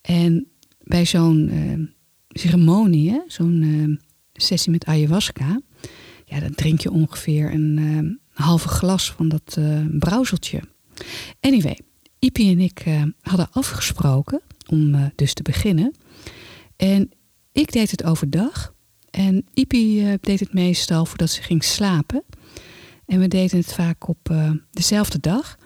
En 0.00 0.48
bij 0.84 1.04
zo'n 1.04 1.50
uh, 1.52 1.86
ceremonie, 2.28 3.22
zo'n 3.26 3.62
uh, 3.62 3.96
sessie 4.32 4.72
met 4.72 4.84
ayahuasca, 4.84 5.60
ja, 6.24 6.40
dan 6.40 6.54
drink 6.54 6.80
je 6.80 6.90
ongeveer 6.90 7.52
een 7.52 7.76
uh, 7.78 8.16
halve 8.44 8.68
glas 8.68 9.12
van 9.12 9.28
dat 9.28 9.58
brouwseltje. 9.98 10.60
Anyway, 11.40 11.78
Ipi 12.18 12.50
en 12.50 12.60
ik 12.60 12.84
hadden 13.20 13.48
afgesproken 13.50 14.40
om 14.66 15.10
dus 15.14 15.34
te 15.34 15.42
beginnen. 15.42 15.94
En 16.76 17.10
ik 17.52 17.72
deed 17.72 17.90
het 17.90 18.04
overdag. 18.04 18.74
En 19.10 19.46
Ipi 19.54 20.08
uh, 20.08 20.14
deed 20.20 20.40
het 20.40 20.52
meestal 20.52 21.06
voordat 21.06 21.30
ze 21.30 21.42
ging 21.42 21.64
slapen. 21.64 22.22
En 23.06 23.18
we 23.18 23.28
deden 23.28 23.58
het 23.58 23.72
vaak 23.72 24.08
op 24.08 24.34
dezelfde 24.70 25.20
dag. 25.20 25.56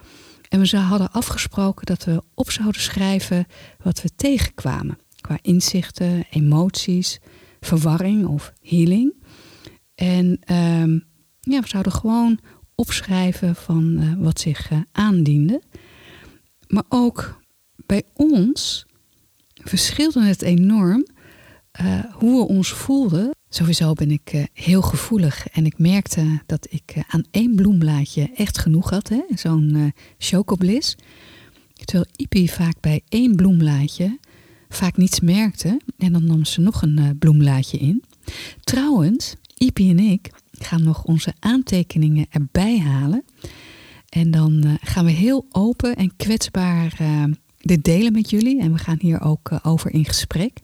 En 0.49 0.61
we 0.61 0.77
hadden 0.77 1.13
afgesproken 1.13 1.87
dat 1.87 2.05
we 2.05 2.23
op 2.35 2.51
zouden 2.51 2.81
schrijven 2.81 3.47
wat 3.83 4.03
we 4.03 4.11
tegenkwamen. 4.17 4.99
Qua 5.21 5.39
inzichten, 5.43 6.27
emoties, 6.31 7.19
verwarring 7.61 8.27
of 8.27 8.53
healing. 8.63 9.15
En 9.95 10.39
ehm, 10.41 10.99
ja, 11.41 11.61
we 11.61 11.69
zouden 11.69 11.93
gewoon 11.93 12.39
opschrijven 12.75 13.55
van 13.57 14.17
wat 14.23 14.41
zich 14.41 14.71
aandiende. 14.93 15.63
Maar 16.69 16.85
ook 16.89 17.41
bij 17.87 18.03
ons 18.15 18.87
verschilde 19.55 20.25
het 20.25 20.43
enorm 20.43 21.07
uh, 21.81 22.05
hoe 22.13 22.41
we 22.41 22.49
ons 22.49 22.73
voelden. 22.73 23.37
Sowieso 23.49 23.93
ben 23.93 24.11
ik 24.11 24.33
uh, 24.33 24.45
heel 24.53 24.83
gevoelig 24.83 25.49
en 25.49 25.67
ik 25.67 25.79
merkte 25.79 26.43
dat 26.47 26.67
ik 26.71 26.97
uh, 26.97 27.03
aan 27.09 27.25
één 27.31 27.55
bloemblaadje 27.55 28.31
echt 28.35 28.59
genoeg 28.59 28.91
had, 28.91 29.11
zo'n 29.35 29.93
chocobliss. 30.19 30.97
Terwijl 31.85 32.07
Ipi 32.17 32.49
vaak 32.49 32.81
bij 32.81 33.03
één 33.09 33.37
bloemblaadje 33.37 34.19
vaak 34.69 34.97
niets 34.97 35.21
merkte 35.21 35.81
en 35.99 36.13
dan 36.13 36.27
nam 36.27 36.45
ze 36.45 36.61
nog 36.61 36.83
een 36.83 37.17
bloemblaadje 37.19 37.79
in. 37.79 38.03
Trouwens, 38.65 39.35
Ipi 39.59 39.91
en 39.91 39.99
ik 39.99 40.31
gaan 40.59 40.83
nog 40.83 41.05
onze 41.05 41.33
aantekeningen 41.39 42.27
erbij 42.31 42.79
halen. 42.79 43.25
En 44.09 44.31
dan 44.31 44.63
uh, 44.67 44.75
gaan 44.81 45.05
we 45.05 45.11
heel 45.11 45.47
open 45.51 45.97
en 45.97 46.17
kwetsbaar 46.17 46.99
uh, 47.01 47.25
dit 47.59 47.85
delen 47.85 48.13
met 48.13 48.31
jullie. 48.31 48.61
En 48.61 48.73
we 48.73 48.79
gaan 48.79 48.99
hier 49.01 49.21
ook 49.21 49.51
over 49.63 49.93
in 49.93 50.05
gesprek. 50.05 50.59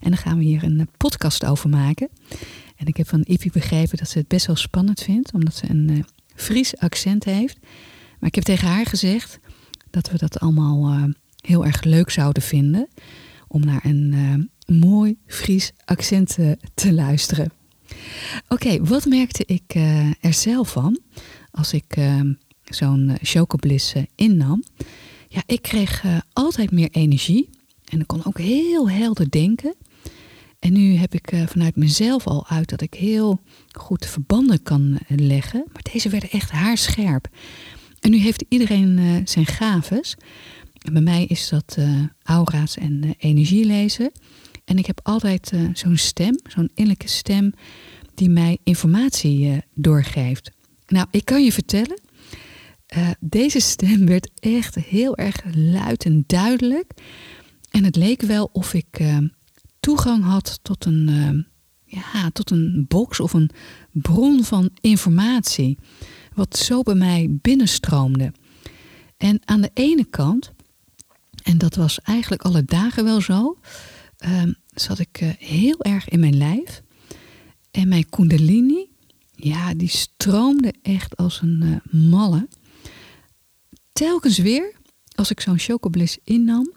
En 0.00 0.10
dan 0.10 0.16
gaan 0.16 0.38
we 0.38 0.44
hier 0.44 0.62
een 0.62 0.88
podcast 0.96 1.44
over 1.44 1.68
maken. 1.68 2.08
En 2.76 2.86
ik 2.86 2.96
heb 2.96 3.08
van 3.08 3.24
Ipi 3.26 3.50
begrepen 3.50 3.98
dat 3.98 4.08
ze 4.08 4.18
het 4.18 4.28
best 4.28 4.46
wel 4.46 4.56
spannend 4.56 5.00
vindt, 5.00 5.32
omdat 5.32 5.54
ze 5.54 5.70
een 5.70 6.04
Fries 6.34 6.76
accent 6.76 7.24
heeft. 7.24 7.58
Maar 8.18 8.28
ik 8.28 8.34
heb 8.34 8.44
tegen 8.44 8.68
haar 8.68 8.86
gezegd 8.86 9.38
dat 9.90 10.10
we 10.10 10.18
dat 10.18 10.40
allemaal 10.40 11.08
heel 11.40 11.64
erg 11.64 11.82
leuk 11.82 12.10
zouden 12.10 12.42
vinden. 12.42 12.88
Om 13.52 13.64
naar 13.64 13.84
een 13.84 14.50
mooi 14.66 15.16
Fries 15.26 15.72
accent 15.84 16.38
te 16.74 16.92
luisteren. 16.92 17.52
Oké, 18.48 18.84
wat 18.84 19.04
merkte 19.04 19.44
ik 19.46 19.74
er 20.20 20.32
zelf 20.34 20.72
van 20.72 21.00
als 21.50 21.72
ik 21.72 21.96
zo'n 22.64 23.08
uh, 23.08 23.14
chocobliss 23.20 23.94
uh, 23.94 24.02
innam. 24.14 24.64
Ja, 25.28 25.42
ik 25.46 25.62
kreeg 25.62 26.04
altijd 26.32 26.70
meer 26.70 26.88
energie. 26.90 27.48
En 27.84 28.00
ik 28.00 28.06
kon 28.06 28.24
ook 28.24 28.38
heel 28.38 28.90
helder 28.90 29.30
denken. 29.30 29.74
En 30.58 30.72
nu 30.72 30.94
heb 30.94 31.14
ik 31.14 31.32
vanuit 31.46 31.76
mezelf 31.76 32.26
al 32.26 32.46
uit 32.48 32.68
dat 32.68 32.80
ik 32.80 32.94
heel 32.94 33.40
goed 33.72 34.06
verbanden 34.06 34.62
kan 34.62 34.98
leggen. 35.08 35.64
Maar 35.72 35.82
deze 35.92 36.08
werden 36.08 36.30
echt 36.30 36.50
haarscherp. 36.50 37.28
En 38.00 38.10
nu 38.10 38.16
heeft 38.16 38.44
iedereen 38.48 39.22
zijn 39.24 39.46
gaves. 39.46 40.16
Bij 40.92 41.02
mij 41.02 41.24
is 41.24 41.48
dat 41.48 41.78
aura's 42.22 42.76
en 42.76 43.14
energielezen. 43.18 44.12
En 44.64 44.78
ik 44.78 44.86
heb 44.86 45.00
altijd 45.02 45.52
zo'n 45.72 45.96
stem, 45.96 46.38
zo'n 46.42 46.70
innerlijke 46.74 47.08
stem, 47.08 47.52
die 48.14 48.28
mij 48.30 48.58
informatie 48.62 49.62
doorgeeft. 49.74 50.50
Nou, 50.86 51.06
ik 51.10 51.24
kan 51.24 51.44
je 51.44 51.52
vertellen, 51.52 52.00
uh, 52.96 53.10
deze 53.20 53.60
stem 53.60 54.06
werd 54.14 54.30
echt 54.40 54.74
heel 54.74 55.16
erg 55.16 55.42
luid 55.54 56.04
en 56.04 56.24
duidelijk. 56.26 56.92
En 57.70 57.84
het 57.84 57.96
leek 57.96 58.22
wel 58.22 58.50
of 58.52 58.74
ik 58.74 59.00
uh, 59.00 59.18
toegang 59.80 60.24
had 60.24 60.58
tot 60.62 60.84
een, 60.84 61.08
uh, 61.08 61.42
ja, 61.84 62.30
tot 62.30 62.50
een 62.50 62.84
box 62.88 63.20
of 63.20 63.32
een 63.32 63.50
bron 63.92 64.44
van 64.44 64.70
informatie. 64.80 65.78
Wat 66.34 66.56
zo 66.56 66.82
bij 66.82 66.94
mij 66.94 67.28
binnenstroomde. 67.30 68.32
En 69.16 69.40
aan 69.44 69.60
de 69.60 69.70
ene 69.74 70.04
kant, 70.04 70.52
en 71.42 71.58
dat 71.58 71.74
was 71.74 72.00
eigenlijk 72.00 72.42
alle 72.42 72.64
dagen 72.64 73.04
wel 73.04 73.20
zo, 73.20 73.58
ehm, 74.16 74.52
zat 74.74 74.98
ik 74.98 75.34
heel 75.38 75.80
erg 75.80 76.08
in 76.08 76.20
mijn 76.20 76.36
lijf. 76.36 76.82
En 77.70 77.88
mijn 77.88 78.08
kundalini, 78.08 78.90
ja, 79.34 79.74
die 79.74 79.88
stroomde 79.88 80.74
echt 80.82 81.16
als 81.16 81.40
een 81.40 81.80
malle 81.90 82.48
telkens 83.92 84.38
weer, 84.38 84.74
als 85.14 85.30
ik 85.30 85.40
zo'n 85.40 85.58
chocobliss 85.58 86.18
innam, 86.24 86.72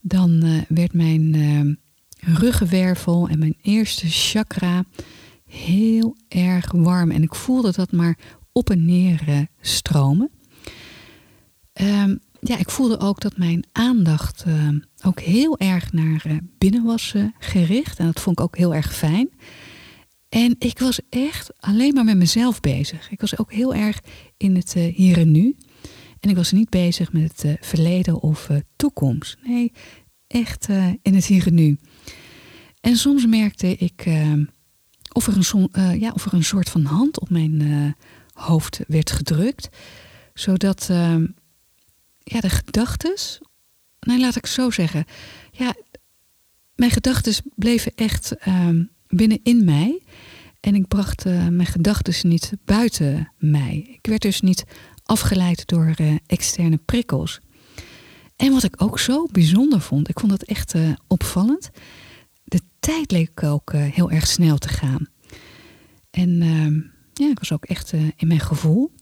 dan 0.00 0.44
uh, 0.44 0.62
werd 0.68 0.92
mijn 0.92 1.34
uh, 1.34 1.74
ruggenwervel 2.16 3.28
en 3.28 3.38
mijn 3.38 3.56
eerste 3.62 4.06
chakra 4.08 4.84
heel 5.44 6.16
erg 6.28 6.72
warm. 6.72 7.10
En 7.10 7.22
ik 7.22 7.34
voelde 7.34 7.72
dat 7.72 7.92
maar 7.92 8.18
op 8.52 8.70
en 8.70 8.84
neer 8.84 9.46
stromen. 9.60 10.30
Ja, 12.46 12.58
ik 12.58 12.70
voelde 12.70 12.98
ook 12.98 13.20
dat 13.20 13.36
mijn 13.36 13.64
aandacht 13.72 14.44
ook 15.04 15.20
heel 15.20 15.58
erg 15.58 15.92
naar 15.92 16.40
binnen 16.58 16.84
was 16.84 17.14
gericht. 17.38 17.98
En 17.98 18.06
dat 18.06 18.20
vond 18.20 18.38
ik 18.38 18.44
ook 18.44 18.56
heel 18.56 18.74
erg 18.74 18.94
fijn. 18.94 19.30
En 20.28 20.56
ik 20.58 20.78
was 20.78 21.00
echt 21.08 21.60
alleen 21.60 21.94
maar 21.94 22.04
met 22.04 22.16
mezelf 22.16 22.60
bezig. 22.60 23.10
Ik 23.10 23.20
was 23.20 23.38
ook 23.38 23.52
heel 23.52 23.74
erg 23.74 24.00
in 24.36 24.56
het 24.56 24.72
hier 24.72 25.18
en 25.18 25.30
nu. 25.30 25.56
En 26.20 26.30
ik 26.30 26.36
was 26.36 26.52
niet 26.52 26.70
bezig 26.70 27.12
met 27.12 27.42
het 27.42 27.58
verleden 27.60 28.20
of 28.20 28.48
toekomst. 28.76 29.36
Nee, 29.44 29.72
echt 30.26 30.68
in 31.02 31.14
het 31.14 31.26
hier 31.26 31.46
en 31.46 31.54
nu. 31.54 31.78
En 32.80 32.96
soms 32.96 33.26
merkte 33.26 33.76
ik 33.76 34.06
of, 35.16 35.26
er 35.26 35.36
een 35.36 35.68
eh, 35.72 36.00
ja, 36.00 36.10
of 36.10 36.26
er 36.26 36.34
een 36.34 36.44
soort 36.44 36.68
van 36.68 36.84
hand 36.84 37.20
op 37.20 37.30
mijn 37.30 37.60
eh, 37.60 38.04
hoofd 38.44 38.80
werd 38.88 39.10
gedrukt. 39.10 39.68
Zodat 40.34 40.86
ehm, 40.90 41.26
ja, 42.28 42.40
de 42.40 42.50
gedachtes, 42.50 43.40
nee, 44.00 44.18
laat 44.18 44.36
ik 44.36 44.44
het 44.44 44.52
zo 44.52 44.70
zeggen. 44.70 45.04
Ja, 45.52 45.74
mijn 46.74 46.90
gedachten 46.90 47.34
bleven 47.54 47.92
echt 47.94 48.36
ehm, 48.36 48.84
binnenin 49.08 49.64
mij. 49.64 50.02
En 50.60 50.74
ik 50.74 50.88
bracht 50.88 51.26
eh, 51.26 51.48
mijn 51.48 51.66
gedachten 51.68 52.28
niet 52.28 52.52
buiten 52.64 53.32
mij. 53.38 53.86
Ik 53.88 54.06
werd 54.06 54.22
dus 54.22 54.40
niet 54.40 54.64
afgeleid 55.04 55.66
door 55.66 55.92
eh, 55.96 56.14
externe 56.26 56.76
prikkels. 56.76 57.40
En 58.36 58.52
wat 58.52 58.62
ik 58.62 58.82
ook 58.82 58.98
zo 58.98 59.26
bijzonder 59.32 59.80
vond, 59.80 60.08
ik 60.08 60.20
vond 60.20 60.32
het 60.32 60.44
echt 60.44 60.74
eh, 60.74 60.90
opvallend. 61.06 61.70
De 62.44 62.60
tijd 62.80 63.10
leek 63.10 63.42
ook 63.42 63.72
heel 63.72 64.10
erg 64.10 64.26
snel 64.26 64.58
te 64.58 64.68
gaan. 64.68 65.06
En 66.10 66.42
ehm, 66.42 66.74
ja, 67.12 67.30
ik 67.30 67.38
was 67.38 67.52
ook 67.52 67.64
echt 67.64 67.92
in 67.92 68.26
mijn 68.26 68.40
gevoel. 68.40 68.92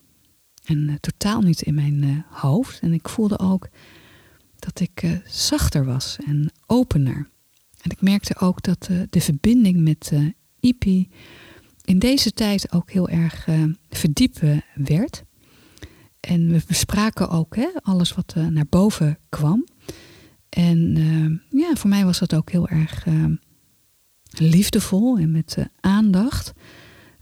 En 0.64 0.88
eh, 0.88 0.94
totaal 0.94 1.40
niet 1.40 1.62
in 1.62 1.74
mijn 1.74 2.02
eh, 2.02 2.40
hoofd. 2.40 2.80
En 2.80 2.92
ik 2.92 3.08
voelde 3.08 3.38
ook 3.38 3.68
dat 4.58 4.80
ik 4.80 5.02
eh, 5.02 5.10
zachter 5.26 5.84
was 5.84 6.16
en 6.26 6.52
opener. 6.66 7.28
En 7.82 7.90
ik 7.90 8.00
merkte 8.00 8.38
ook 8.38 8.62
dat 8.62 8.88
de 9.10 9.20
verbinding 9.20 9.80
met 9.80 10.12
Ipi 10.60 11.08
in 11.84 11.98
deze 11.98 12.32
tijd 12.32 12.72
ook 12.72 12.90
heel 12.90 13.08
erg 13.08 13.48
verdiepen 13.90 14.64
werd. 14.74 15.22
En 16.20 16.48
we 16.48 16.62
bespraken 16.66 17.28
ook 17.28 17.56
hè, 17.56 17.68
alles 17.82 18.14
wat 18.14 18.34
naar 18.50 18.66
boven 18.68 19.18
kwam. 19.28 19.66
En 20.48 21.42
ja, 21.50 21.74
voor 21.74 21.90
mij 21.90 22.04
was 22.04 22.18
dat 22.18 22.34
ook 22.34 22.50
heel 22.50 22.68
erg 22.68 23.06
liefdevol 24.30 25.18
en 25.18 25.30
met 25.30 25.56
aandacht 25.80 26.52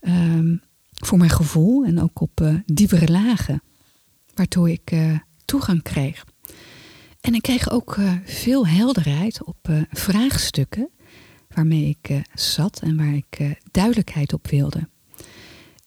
ehm, 0.01 0.57
voor 1.07 1.19
mijn 1.19 1.31
gevoel 1.31 1.85
en 1.85 2.01
ook 2.01 2.21
op 2.21 2.41
eh, 2.41 2.55
diepere 2.67 3.11
lagen, 3.11 3.63
waardoor 4.35 4.71
ik 4.71 4.91
eh, 4.91 5.19
toegang 5.45 5.83
kreeg. 5.83 6.25
En 7.21 7.35
ik 7.35 7.43
kreeg 7.43 7.71
ook 7.71 7.97
eh, 7.97 8.13
veel 8.25 8.67
helderheid 8.67 9.45
op 9.45 9.69
vraagstukken 9.91 10.91
waarmee 11.49 11.99
ik 12.01 12.23
zat 12.35 12.81
en 12.81 12.97
waar 12.97 13.15
ik 13.15 13.57
duidelijkheid 13.71 14.33
op 14.33 14.47
wilde. 14.47 14.89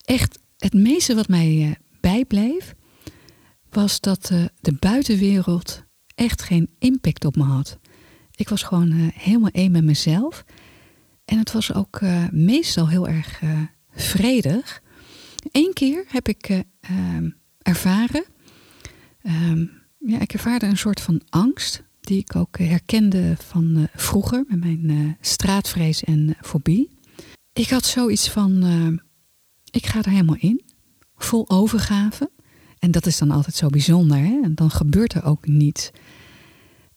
Echt, 0.04 0.38
het 0.56 0.72
meeste 0.72 1.14
wat 1.14 1.28
mij 1.28 1.78
bijbleef, 2.00 2.74
was 3.70 4.00
dat 4.00 4.26
de 4.60 4.72
buitenwereld 4.78 5.82
echt 6.14 6.42
geen 6.42 6.70
impact 6.78 7.24
op 7.24 7.36
me 7.36 7.42
had. 7.42 7.78
Ik 8.34 8.48
was 8.48 8.62
gewoon 8.62 8.92
helemaal 9.14 9.50
één 9.50 9.72
met 9.72 9.84
mezelf. 9.84 10.44
En 11.24 11.38
het 11.38 11.52
was 11.52 11.74
ook 11.74 12.00
meestal 12.30 12.88
heel 12.88 13.08
erg 13.08 13.40
vredig. 13.90 14.82
Eén 15.50 15.72
keer 15.72 16.04
heb 16.08 16.28
ik 16.28 16.48
eh, 16.48 16.58
ehm, 16.80 17.30
ervaren. 17.62 18.24
ehm, 19.22 19.64
ja, 19.98 20.20
ik 20.20 20.32
ervaarde 20.32 20.66
een 20.66 20.76
soort 20.76 21.00
van 21.00 21.22
angst. 21.28 21.84
Die 22.00 22.18
ik 22.18 22.36
ook 22.36 22.58
herkende 22.58 23.36
van 23.38 23.76
eh, 23.76 23.82
vroeger 24.00 24.44
met 24.48 24.60
mijn 24.60 24.90
eh, 24.90 25.12
straatvrees 25.20 26.04
en 26.04 26.36
fobie. 26.40 26.98
Ik 27.52 27.68
had 27.68 27.84
zoiets 27.84 28.30
van: 28.30 28.62
eh, 28.62 29.04
ik 29.70 29.86
ga 29.86 29.98
er 29.98 30.10
helemaal 30.10 30.36
in. 30.38 30.62
Vol 31.16 31.50
overgave. 31.50 32.30
En 32.78 32.90
dat 32.90 33.06
is 33.06 33.18
dan 33.18 33.30
altijd 33.30 33.54
zo 33.56 33.68
bijzonder. 33.68 34.18
Hè? 34.18 34.40
En 34.42 34.54
dan 34.54 34.70
gebeurt 34.70 35.14
er 35.14 35.24
ook 35.24 35.46
niets. 35.46 35.90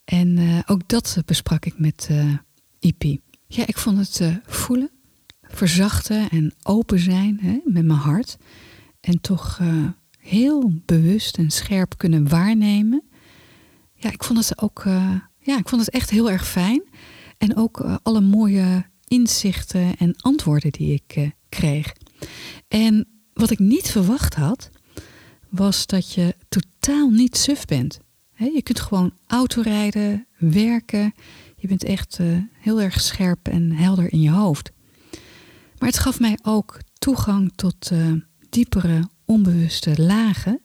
En 0.03 0.63
ook 0.65 0.87
dat 0.87 1.17
besprak 1.25 1.65
ik 1.65 1.79
met 1.79 2.09
Ipi. 2.79 3.19
Ja, 3.47 3.67
ik 3.67 3.77
vond 3.77 3.97
het 3.97 4.39
voelen, 4.45 4.91
verzachten 5.49 6.29
en 6.29 6.53
open 6.63 6.99
zijn 6.99 7.39
hè, 7.41 7.59
met 7.65 7.85
mijn 7.85 7.99
hart. 7.99 8.37
En 8.99 9.21
toch 9.21 9.57
eh, 9.61 9.85
heel 10.17 10.71
bewust 10.85 11.37
en 11.37 11.51
scherp 11.51 11.97
kunnen 11.97 12.29
waarnemen. 12.29 13.03
Ja, 13.93 14.11
ik 14.11 14.23
vond 14.23 14.47
het 14.47 14.61
ook, 14.61 14.83
eh, 14.85 15.15
ja, 15.39 15.57
ik 15.57 15.69
vond 15.69 15.85
het 15.85 15.93
echt 15.93 16.09
heel 16.09 16.29
erg 16.29 16.47
fijn. 16.47 16.83
En 17.37 17.55
ook 17.55 17.79
eh, 17.79 17.95
alle 18.03 18.21
mooie 18.21 18.85
inzichten 19.07 19.97
en 19.97 20.15
antwoorden 20.17 20.71
die 20.71 20.93
ik 20.93 21.31
kreeg. 21.49 21.93
En 22.67 23.07
wat 23.33 23.49
ik 23.49 23.59
niet 23.59 23.91
verwacht 23.91 24.35
had, 24.35 24.69
was 25.49 25.85
dat 25.85 26.13
je 26.13 26.35
totaal 26.49 27.09
niet 27.09 27.37
suf 27.37 27.65
bent. 27.65 27.99
Je 28.35 28.61
kunt 28.63 28.79
gewoon 28.79 29.13
autorijden, 29.27 30.27
werken. 30.37 31.13
Je 31.55 31.67
bent 31.67 31.83
echt 31.83 32.19
heel 32.59 32.81
erg 32.81 33.01
scherp 33.01 33.47
en 33.47 33.71
helder 33.71 34.11
in 34.11 34.21
je 34.21 34.29
hoofd. 34.29 34.71
Maar 35.79 35.89
het 35.89 35.99
gaf 35.99 36.19
mij 36.19 36.37
ook 36.41 36.79
toegang 36.93 37.51
tot 37.55 37.91
eh, 37.91 38.11
diepere, 38.49 39.09
onbewuste 39.25 40.01
lagen, 40.01 40.61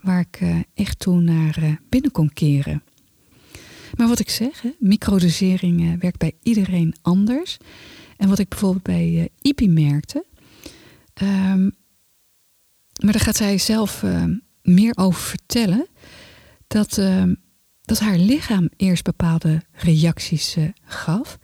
waar 0.00 0.20
ik 0.20 0.40
eh, 0.40 0.58
echt 0.74 0.98
toen 0.98 1.24
naar 1.24 1.56
eh, 1.56 1.72
binnen 1.88 2.10
kon 2.10 2.32
keren. 2.32 2.82
Maar 3.96 4.08
wat 4.08 4.18
ik 4.18 4.30
zeg, 4.30 4.62
hè, 4.62 4.70
microdosering 4.78 6.00
werkt 6.00 6.18
bij 6.18 6.32
iedereen 6.42 6.94
anders. 7.02 7.56
En 8.16 8.28
wat 8.28 8.38
ik 8.38 8.48
bijvoorbeeld 8.48 8.82
bij 8.82 9.28
Ipi 9.40 9.68
merkte, 9.68 10.24
ehm, 11.14 11.62
maar 13.02 13.12
daar 13.12 13.20
gaat 13.20 13.36
zij 13.36 13.58
zelf 13.58 14.04
meer 14.62 14.96
over 14.96 15.20
vertellen, 15.20 15.86
dat, 16.66 16.98
ehm, 16.98 17.34
dat 17.82 17.98
haar 17.98 18.18
lichaam 18.18 18.68
eerst 18.76 19.04
bepaalde 19.04 19.62
reacties 19.72 20.56
gaf. 20.84 21.38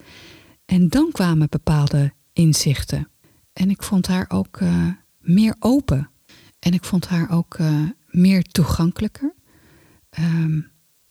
En 0.65 0.87
dan 0.89 1.09
kwamen 1.11 1.49
bepaalde 1.49 2.13
inzichten. 2.35 3.09
En 3.53 3.69
ik 3.69 3.83
vond 3.83 4.07
haar 4.07 4.25
ook 4.27 4.57
eh, 4.57 4.87
meer 5.19 5.55
open. 5.59 6.09
En 6.59 6.73
ik 6.73 6.83
vond 6.83 7.07
haar 7.07 7.31
ook 7.31 7.55
eh, 7.55 7.81
meer 8.09 8.43
toegankelijker. 8.43 9.33
Ehm, 10.09 10.59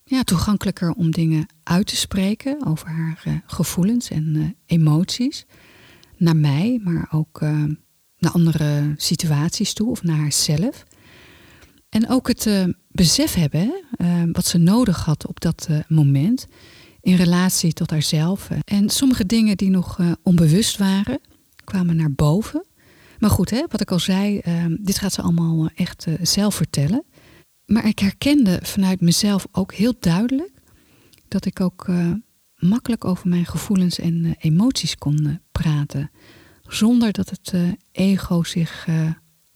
ja, 0.05 0.23
toegankelijker 0.23 0.91
om 0.91 1.11
dingen 1.11 1.47
uit 1.63 1.87
te 1.87 1.97
spreken 1.97 2.67
over 2.67 2.89
haar 2.89 3.23
eh, 3.25 3.35
gevoelens 3.47 4.11
en 4.11 4.57
emoties. 4.67 5.47
Naar 6.17 6.37
mij, 6.37 6.81
maar 6.83 7.09
ook 7.11 7.41
naar 8.19 8.33
andere 8.33 8.95
situaties 8.97 9.73
toe 9.73 9.91
of 9.91 10.03
naar 10.03 10.17
haarzelf. 10.17 10.85
En 11.89 12.09
ook 12.09 12.29
het 12.29 12.69
besef 12.89 13.35
hebben 13.35 13.85
wat 14.33 14.47
ze 14.47 14.59
nodig 14.59 15.05
had 15.05 15.27
op 15.27 15.41
dat 15.41 15.69
moment 15.89 16.47
in 17.05 17.17
relatie 17.17 17.73
tot 17.73 17.91
haarzelf. 17.91 18.49
En 18.65 18.91
sommige 18.91 19.27
dingen 19.27 19.57
die 19.57 19.71
nog 19.71 19.99
eh, 19.99 20.13
onbewust 20.23 20.77
waren, 20.77 21.21
kwamen 21.65 21.97
naar 21.97 22.13
boven. 22.13 22.65
Maar 23.19 23.31
goed, 23.31 23.51
hè, 23.51 23.65
wat 23.69 23.81
ik 23.81 23.91
al 23.91 23.99
zei, 23.99 24.39
eh, 24.39 24.65
dit 24.81 24.99
gaat 24.99 25.13
ze 25.13 25.23
allemaal 25.23 25.65
eh, 25.65 25.71
echt 25.75 26.07
eh, 26.07 26.15
zelf 26.23 26.55
vertellen. 26.55 27.05
Maar 27.67 27.87
ik 27.87 27.99
herkende 27.99 28.59
vanuit 28.63 29.01
mezelf 29.01 29.47
ook 29.53 29.75
heel 29.75 29.95
duidelijk 30.01 30.53
dat 31.29 31.45
ik 31.45 31.61
ook 31.61 31.89
makkelijk 32.57 33.05
over 33.05 33.29
mijn 33.29 33.47
gevoelens 33.47 33.99
en 33.99 34.37
emoties 34.39 34.97
kon 34.97 35.41
praten. 35.53 36.11
Zonder 36.69 37.13
dat 37.13 37.31
het 37.31 37.53
ego 37.93 38.43
zich 38.43 38.87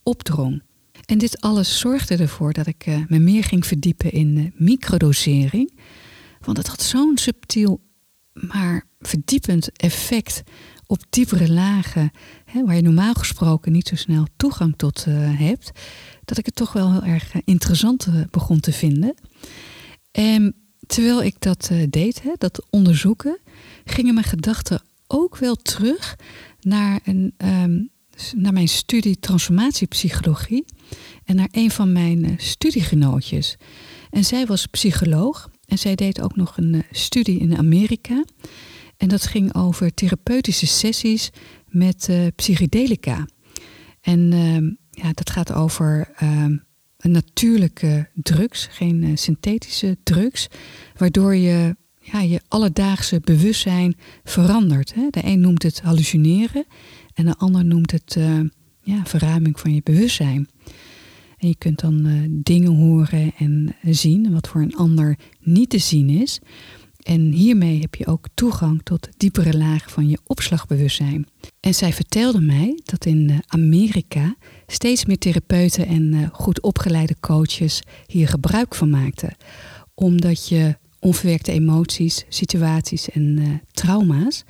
opdrong. 0.03 0.61
En 1.05 1.17
dit 1.17 1.41
alles 1.41 1.79
zorgde 1.79 2.17
ervoor 2.17 2.53
dat 2.53 2.67
ik 2.67 2.85
me 3.07 3.19
meer 3.19 3.43
ging 3.43 3.65
verdiepen 3.65 4.11
in 4.11 4.53
microdosering. 4.55 5.71
Want 6.39 6.57
het 6.57 6.67
had 6.67 6.81
zo'n 6.81 7.17
subtiel, 7.17 7.81
maar 8.33 8.85
verdiepend 8.99 9.71
effect 9.71 10.43
op 10.85 11.03
diepere 11.09 11.51
lagen, 11.51 12.11
hè, 12.45 12.65
waar 12.65 12.75
je 12.75 12.81
normaal 12.81 13.13
gesproken 13.13 13.71
niet 13.71 13.87
zo 13.87 13.95
snel 13.95 14.25
toegang 14.37 14.73
tot 14.77 15.05
eh, 15.07 15.39
hebt, 15.39 15.71
dat 16.25 16.37
ik 16.37 16.45
het 16.45 16.55
toch 16.55 16.73
wel 16.73 16.91
heel 16.91 17.03
erg 17.03 17.33
eh, 17.33 17.41
interessant 17.45 18.05
eh, 18.05 18.13
begon 18.31 18.59
te 18.59 18.71
vinden. 18.71 19.15
En 20.11 20.55
terwijl 20.87 21.23
ik 21.23 21.35
dat 21.39 21.71
deed, 21.89 22.21
hè, 22.21 22.31
dat 22.37 22.65
onderzoeken, 22.69 23.39
gingen 23.85 24.13
mijn 24.13 24.25
gedachten 24.25 24.81
ook 25.07 25.37
wel 25.37 25.55
terug 25.55 26.15
naar, 26.59 26.99
een, 27.03 27.33
ehm, 27.37 27.83
naar 28.35 28.53
mijn 28.53 28.67
studie 28.67 29.19
transformatiepsychologie 29.19 30.65
en 31.23 31.35
naar 31.35 31.49
een 31.51 31.71
van 31.71 31.91
mijn 31.91 32.35
studiegenootjes. 32.37 33.55
En 34.09 34.23
zij 34.23 34.45
was 34.45 34.65
psycholoog 34.65 35.49
en 35.69 35.77
zij 35.77 35.95
deed 35.95 36.21
ook 36.21 36.35
nog 36.35 36.57
een 36.57 36.73
eh, 36.73 36.81
studie 36.91 37.39
in 37.39 37.57
Amerika. 37.57 38.25
En 38.97 39.07
dat 39.07 39.25
ging 39.25 39.55
over 39.55 39.93
therapeutische 39.93 40.67
sessies 40.67 41.29
met 41.67 42.07
eh, 42.09 42.27
psychedelica. 42.35 43.27
En 44.01 44.33
ehm, 44.33 44.65
ja, 45.03 45.11
dat 45.13 45.29
gaat 45.29 45.53
over 45.53 46.11
ehm, 46.15 46.57
een 46.97 47.11
natuurlijke 47.11 48.09
drugs, 48.13 48.67
geen 48.71 49.03
eh, 49.03 49.09
synthetische 49.13 49.97
drugs, 50.03 50.47
waardoor 50.97 51.35
je 51.35 51.75
ja, 52.01 52.21
je 52.21 52.41
alledaagse 52.47 53.19
bewustzijn 53.23 53.97
verandert. 54.23 54.93
Hè? 54.93 55.07
De 55.09 55.25
een 55.25 55.39
noemt 55.39 55.63
het 55.63 55.81
hallucineren 55.81 56.65
en 57.13 57.25
de 57.25 57.35
ander 57.37 57.65
noemt 57.65 57.91
het 57.91 58.17
ja, 58.83 59.05
verruiming 59.05 59.59
van 59.59 59.73
je 59.73 59.81
bewustzijn. 59.83 60.49
En 61.39 61.47
je 61.47 61.55
kunt 61.57 61.79
dan 61.79 62.05
eh, 62.05 62.13
dingen 62.29 62.75
horen 62.75 63.31
en 63.37 63.75
zien, 63.81 64.31
wat 64.31 64.47
voor 64.47 64.61
een 64.61 64.75
ander 64.75 65.17
niet 65.39 65.69
te 65.69 65.77
zien 65.77 66.09
is. 66.09 66.39
En 67.03 67.31
hiermee 67.31 67.79
heb 67.79 67.95
je 67.95 68.07
ook 68.07 68.27
toegang 68.33 68.81
tot 68.83 69.09
diepere 69.17 69.57
lagen 69.57 69.91
van 69.91 70.09
je 70.09 70.19
opslagbewustzijn. 70.25 71.27
En 71.59 71.73
zij 71.73 71.93
vertelde 71.93 72.41
mij 72.41 72.79
dat 72.83 73.05
in 73.05 73.29
eh, 73.29 73.37
Amerika 73.47 74.35
steeds 74.67 75.05
meer 75.05 75.17
therapeuten 75.17 75.87
en 75.87 76.13
eh, 76.13 76.27
goed 76.31 76.61
opgeleide 76.61 77.15
coaches 77.19 77.81
hier 78.07 78.27
gebruik 78.27 78.75
van 78.75 78.89
maakten. 78.89 79.35
Omdat 79.93 80.47
je 80.47 80.77
onverwerkte 80.99 81.51
emoties, 81.51 82.25
situaties 82.29 83.09
en 83.09 83.61
trauma's 83.71 84.43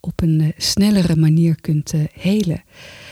op 0.00 0.22
een 0.22 0.52
snellere 0.56 1.16
manier 1.16 1.60
kunt 1.60 1.92
helen. 2.12 2.62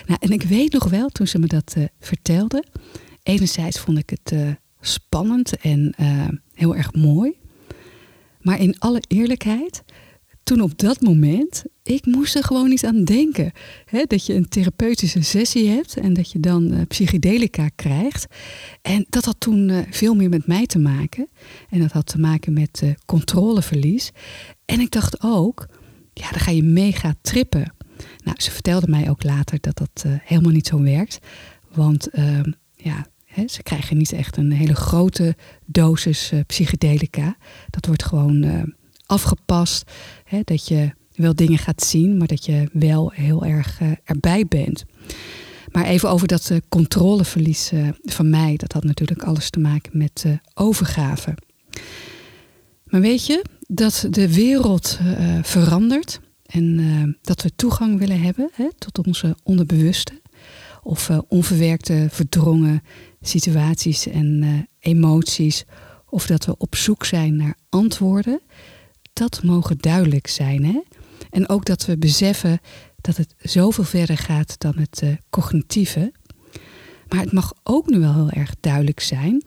Nou, 0.07 0.19
en 0.21 0.31
ik 0.31 0.43
weet 0.43 0.73
nog 0.73 0.89
wel, 0.89 1.09
toen 1.09 1.27
ze 1.27 1.39
me 1.39 1.47
dat 1.47 1.77
vertelde, 2.01 2.65
enerzijds 3.29 3.79
vond 3.79 3.99
ik 3.99 4.11
het 4.11 4.57
spannend 4.81 5.57
en 5.57 5.95
heel 6.55 6.77
erg 6.77 6.95
mooi. 6.95 7.37
Maar 8.41 8.61
in 8.61 8.79
alle 8.79 9.03
eerlijkheid, 9.09 9.83
toen 10.43 10.61
op 10.61 10.79
dat 10.79 11.01
moment, 11.01 11.65
ik 11.83 12.07
moest 12.07 12.35
er 12.35 12.45
gewoon 12.45 12.69
niet 12.69 12.85
aan 12.85 13.05
denken. 13.05 13.53
Dat 14.07 14.27
je 14.27 14.35
een 14.35 14.49
therapeutische 14.49 15.23
sessie 15.23 15.69
hebt 15.69 15.97
en 15.97 16.13
dat 16.13 16.33
je 16.33 16.41
dan 16.41 16.73
uh, 16.73 16.81
psychedelica 16.89 17.69
krijgt. 17.75 18.27
En 18.83 19.07
dat 19.09 19.25
had 19.25 19.41
toen 19.41 19.85
veel 19.91 20.15
meer 20.15 20.29
met 20.29 20.47
mij 20.47 20.67
te 20.67 20.79
maken. 20.79 21.29
En 21.71 21.81
dat 21.81 21.93
had 21.93 22.07
te 22.07 22.19
maken 22.19 22.53
met 22.53 22.83
controleverlies. 23.07 24.11
En 24.65 24.81
ik 24.81 24.91
dacht 24.91 25.23
ook, 25.23 25.67
ja, 26.13 26.31
dan 26.31 26.41
ga 26.41 26.51
je 26.51 26.63
mega 26.63 27.15
trippen. 27.21 27.75
Nou, 28.25 28.41
ze 28.41 28.51
vertelde 28.51 28.89
mij 28.89 29.11
ook 29.11 29.23
later 29.23 29.59
dat 29.61 29.77
dat 29.77 30.05
helemaal 30.23 30.53
niet 30.53 30.67
zo 30.67 30.83
werkt. 30.83 31.19
Want 31.73 32.11
ehm, 32.11 32.53
ze 33.47 33.63
krijgen 33.63 33.97
niet 33.97 34.13
echt 34.13 34.37
een 34.37 34.53
hele 34.53 34.75
grote 34.75 35.37
dosis 35.67 36.33
uh, 36.33 36.41
psychedelica. 36.47 37.37
Dat 37.71 37.87
wordt 37.87 38.05
gewoon 38.05 38.45
uh, 38.45 38.63
afgepast. 39.07 39.91
dat 40.45 40.69
je 40.69 40.91
wel 41.15 41.35
dingen 41.35 41.59
gaat 41.59 41.83
zien, 41.83 42.17
maar 42.17 42.27
dat 42.27 42.45
je 42.45 42.69
wel 42.73 43.11
heel 43.15 43.45
erg 43.45 43.81
uh, 43.81 43.91
erbij 44.05 44.47
bent. 44.47 44.85
Maar 45.73 45.85
even 45.85 46.11
over 46.11 46.29
dat 46.29 46.53
controleverlies 46.69 47.73
van 48.03 48.31
mij. 48.31 48.57
Dat 48.57 48.73
had 48.73 48.85
natuurlijk 48.85 49.23
alles 49.23 49.51
te 49.51 49.61
maken 49.61 49.99
met 49.99 50.25
overgave. 50.55 51.35
Maar 52.85 53.01
weet 53.01 53.27
je 53.27 53.45
dat 53.67 54.07
de 54.11 54.35
wereld 54.35 54.99
verandert 55.43 56.21
en 56.47 57.17
dat 57.23 57.43
we 57.43 57.51
toegang 57.57 57.99
willen 57.99 58.21
hebben 58.21 58.51
tot 58.79 59.07
onze 59.07 59.37
onderbewuste 59.43 60.21
of 60.83 61.11
onverwerkte, 61.29 62.07
verdrongen 62.11 62.83
situaties 63.21 64.07
en 64.07 64.43
uh, 64.43 64.59
emoties, 64.79 65.65
of 66.07 66.27
dat 66.27 66.45
we 66.45 66.57
op 66.57 66.77
zoek 66.77 67.05
zijn 67.05 67.37
naar 67.37 67.57
antwoorden, 67.69 68.41
dat 69.13 69.43
mogen 69.43 69.79
duidelijk 69.79 70.27
zijn. 70.27 70.65
Hè? 70.65 70.81
En 71.31 71.49
ook 71.49 71.65
dat 71.65 71.85
we 71.87 71.99
beseffen 71.99 72.61
dat 73.01 73.17
het 73.17 73.35
zoveel 73.39 73.85
verder 73.85 74.19
gaat 74.19 74.59
dan 74.59 74.75
het 74.77 75.01
uh, 75.05 75.13
cognitieve. 75.31 76.13
Maar 77.09 77.21
het 77.21 77.33
mag 77.33 77.53
ook 77.63 77.87
nu 77.87 77.99
wel 77.99 78.15
heel 78.15 78.31
erg 78.31 78.55
duidelijk 78.61 79.01
zijn, 79.01 79.45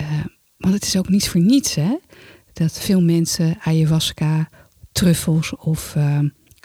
uh, 0.00 0.24
want 0.56 0.74
het 0.74 0.84
is 0.84 0.96
ook 0.96 1.08
niet 1.08 1.28
voor 1.28 1.40
niets 1.40 1.74
hè, 1.74 1.96
dat 2.52 2.80
veel 2.80 3.02
mensen 3.02 3.56
ayahuasca, 3.60 4.48
truffels 4.92 5.56
of 5.56 5.94
uh, 5.96 6.18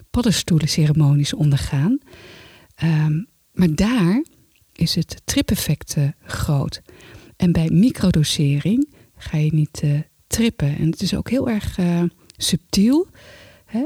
paddenstoelenceremonies 0.09 1.33
ondergaan. 1.33 1.99
Um, 2.83 3.27
maar 3.51 3.75
daar 3.75 4.23
is 4.79 4.95
het 4.95 5.21
tripeffect 5.25 5.95
groot. 6.23 6.81
En 7.35 7.51
bij 7.51 7.69
microdosering 7.69 8.93
ga 9.17 9.37
je 9.37 9.53
niet 9.53 9.81
uh, 9.83 9.99
trippen. 10.27 10.77
En 10.77 10.89
het 10.89 11.01
is 11.01 11.15
ook 11.15 11.29
heel 11.29 11.49
erg 11.49 11.77
uh, 11.77 12.03
subtiel. 12.37 13.07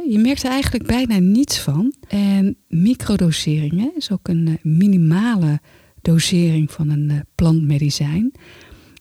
Je 0.10 0.20
merkt 0.20 0.44
er 0.44 0.50
eigenlijk 0.50 0.86
bijna 0.86 1.18
niets 1.18 1.60
van. 1.60 1.94
En 2.08 2.58
microdosering 2.68 3.80
hè, 3.80 3.90
is 3.96 4.12
ook 4.12 4.28
een 4.28 4.60
minimale 4.62 5.62
dosering 6.02 6.72
van 6.72 6.90
een 6.90 7.26
plantmedicijn. 7.36 8.32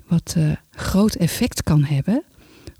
Wat 0.06 0.36
groot 0.70 1.14
effect 1.14 1.62
kan 1.62 1.84
hebben 1.84 2.24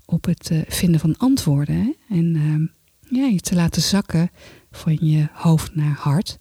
op 0.05 0.25
het 0.25 0.51
vinden 0.67 0.99
van 0.99 1.17
antwoorden. 1.17 1.75
Hè? 1.75 2.15
En 2.15 2.71
ja, 3.09 3.25
je 3.25 3.39
te 3.39 3.55
laten 3.55 3.81
zakken 3.81 4.29
van 4.71 4.97
je 5.01 5.27
hoofd 5.33 5.75
naar 5.75 5.95
hart. 5.95 6.39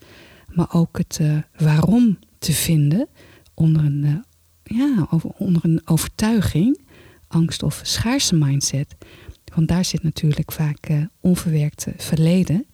Maar 0.52 0.72
ook 0.72 0.98
het 0.98 1.20
waarom 1.56 2.18
te 2.42 2.52
vinden 2.52 3.08
onder 3.54 3.84
een, 3.84 4.04
uh, 4.04 4.16
ja, 4.62 5.06
onder 5.36 5.64
een 5.64 5.80
overtuiging, 5.84 6.80
angst 7.28 7.62
of 7.62 7.80
schaarse 7.82 8.34
mindset. 8.34 8.94
Want 9.54 9.68
daar 9.68 9.84
zit 9.84 10.02
natuurlijk 10.02 10.52
vaak 10.52 10.88
uh, 10.90 11.04
onverwerkt 11.20 11.86
verleden 11.96 12.66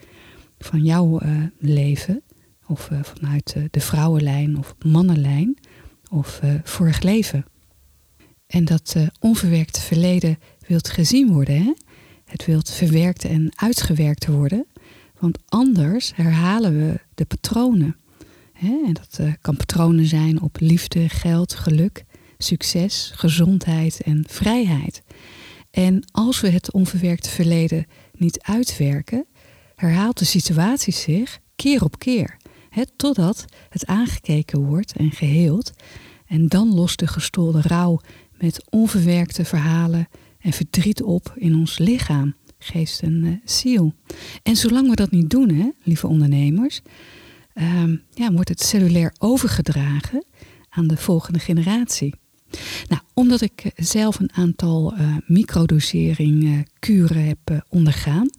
van 0.59 0.83
jouw 0.83 1.23
uh, 1.23 1.43
leven. 1.59 2.23
Of 2.67 2.91
vanuit 3.03 3.57
de 3.71 3.81
vrouwenlijn 3.81 4.59
of 4.59 4.75
mannenlijn 4.87 5.59
of 6.11 6.41
vorig 6.65 7.01
leven. 7.01 7.45
En 8.47 8.65
dat 8.65 8.97
onverwerkte 9.21 9.81
verleden 9.81 10.39
wilt 10.67 10.89
gezien 10.89 11.33
worden. 11.33 11.63
Hè? 11.63 11.73
Het 12.25 12.45
wilt 12.45 12.71
verwerkt 12.71 13.25
en 13.25 13.53
uitgewerkt 13.55 14.27
worden. 14.27 14.67
Want 15.19 15.39
anders 15.47 16.13
herhalen 16.15 16.79
we 16.79 17.01
de 17.15 17.25
patronen. 17.25 17.97
En 18.61 18.93
dat 18.93 19.19
uh, 19.21 19.33
kan 19.41 19.57
patronen 19.57 20.07
zijn 20.07 20.43
op 20.43 20.57
liefde, 20.61 21.09
geld, 21.09 21.55
geluk, 21.55 22.05
succes, 22.39 23.13
gezondheid 23.15 24.01
en 24.03 24.25
vrijheid. 24.29 25.03
En 25.71 26.05
als 26.11 26.41
we 26.41 26.49
het 26.49 26.73
onverwerkte 26.73 27.31
verleden 27.31 27.87
niet 28.13 28.41
uitwerken, 28.43 29.27
herhaalt 29.75 30.19
de 30.19 30.25
situatie 30.25 30.93
zich 30.93 31.39
keer 31.57 31.85
op 31.85 31.99
keer. 31.99 32.37
Totdat 32.97 33.45
het 33.69 33.87
aangekeken 33.87 34.67
wordt 34.67 34.93
en 34.93 35.11
geheeld. 35.11 35.73
En 36.27 36.49
dan 36.49 36.75
lost 36.75 36.99
de 36.99 37.07
gestolde 37.07 37.61
rouw 37.61 38.01
met 38.39 38.65
onverwerkte 38.71 39.45
verhalen 39.45 40.09
en 40.39 40.53
verdriet 40.53 41.03
op 41.03 41.33
in 41.37 41.55
ons 41.55 41.79
lichaam, 41.79 42.35
geest 42.59 43.03
en 43.03 43.25
uh, 43.25 43.33
ziel. 43.45 43.95
En 44.43 44.57
zolang 44.57 44.89
we 44.89 44.97
dat 44.97 45.11
niet 45.11 45.31
doen, 45.31 45.49
hè, 45.49 45.69
lieve 45.83 46.07
ondernemers, 46.07 46.81
Ehm, 47.59 47.97
ja, 48.15 48.33
wordt 48.33 48.49
het 48.49 48.63
cellulair 48.63 49.15
overgedragen 49.19 50.25
aan 50.69 50.87
de 50.87 50.97
volgende 50.97 51.39
generatie. 51.39 52.15
Nou, 52.89 53.03
omdat 53.15 53.41
ik 53.41 53.61
eh, 53.65 53.71
zelf 53.77 54.19
een 54.19 54.33
aantal 54.33 54.95
uh, 54.95 55.17
microdosering 55.27 56.43
uh, 56.45 56.59
kuren 56.79 57.25
heb 57.25 57.65
ondergaan, 57.69 58.31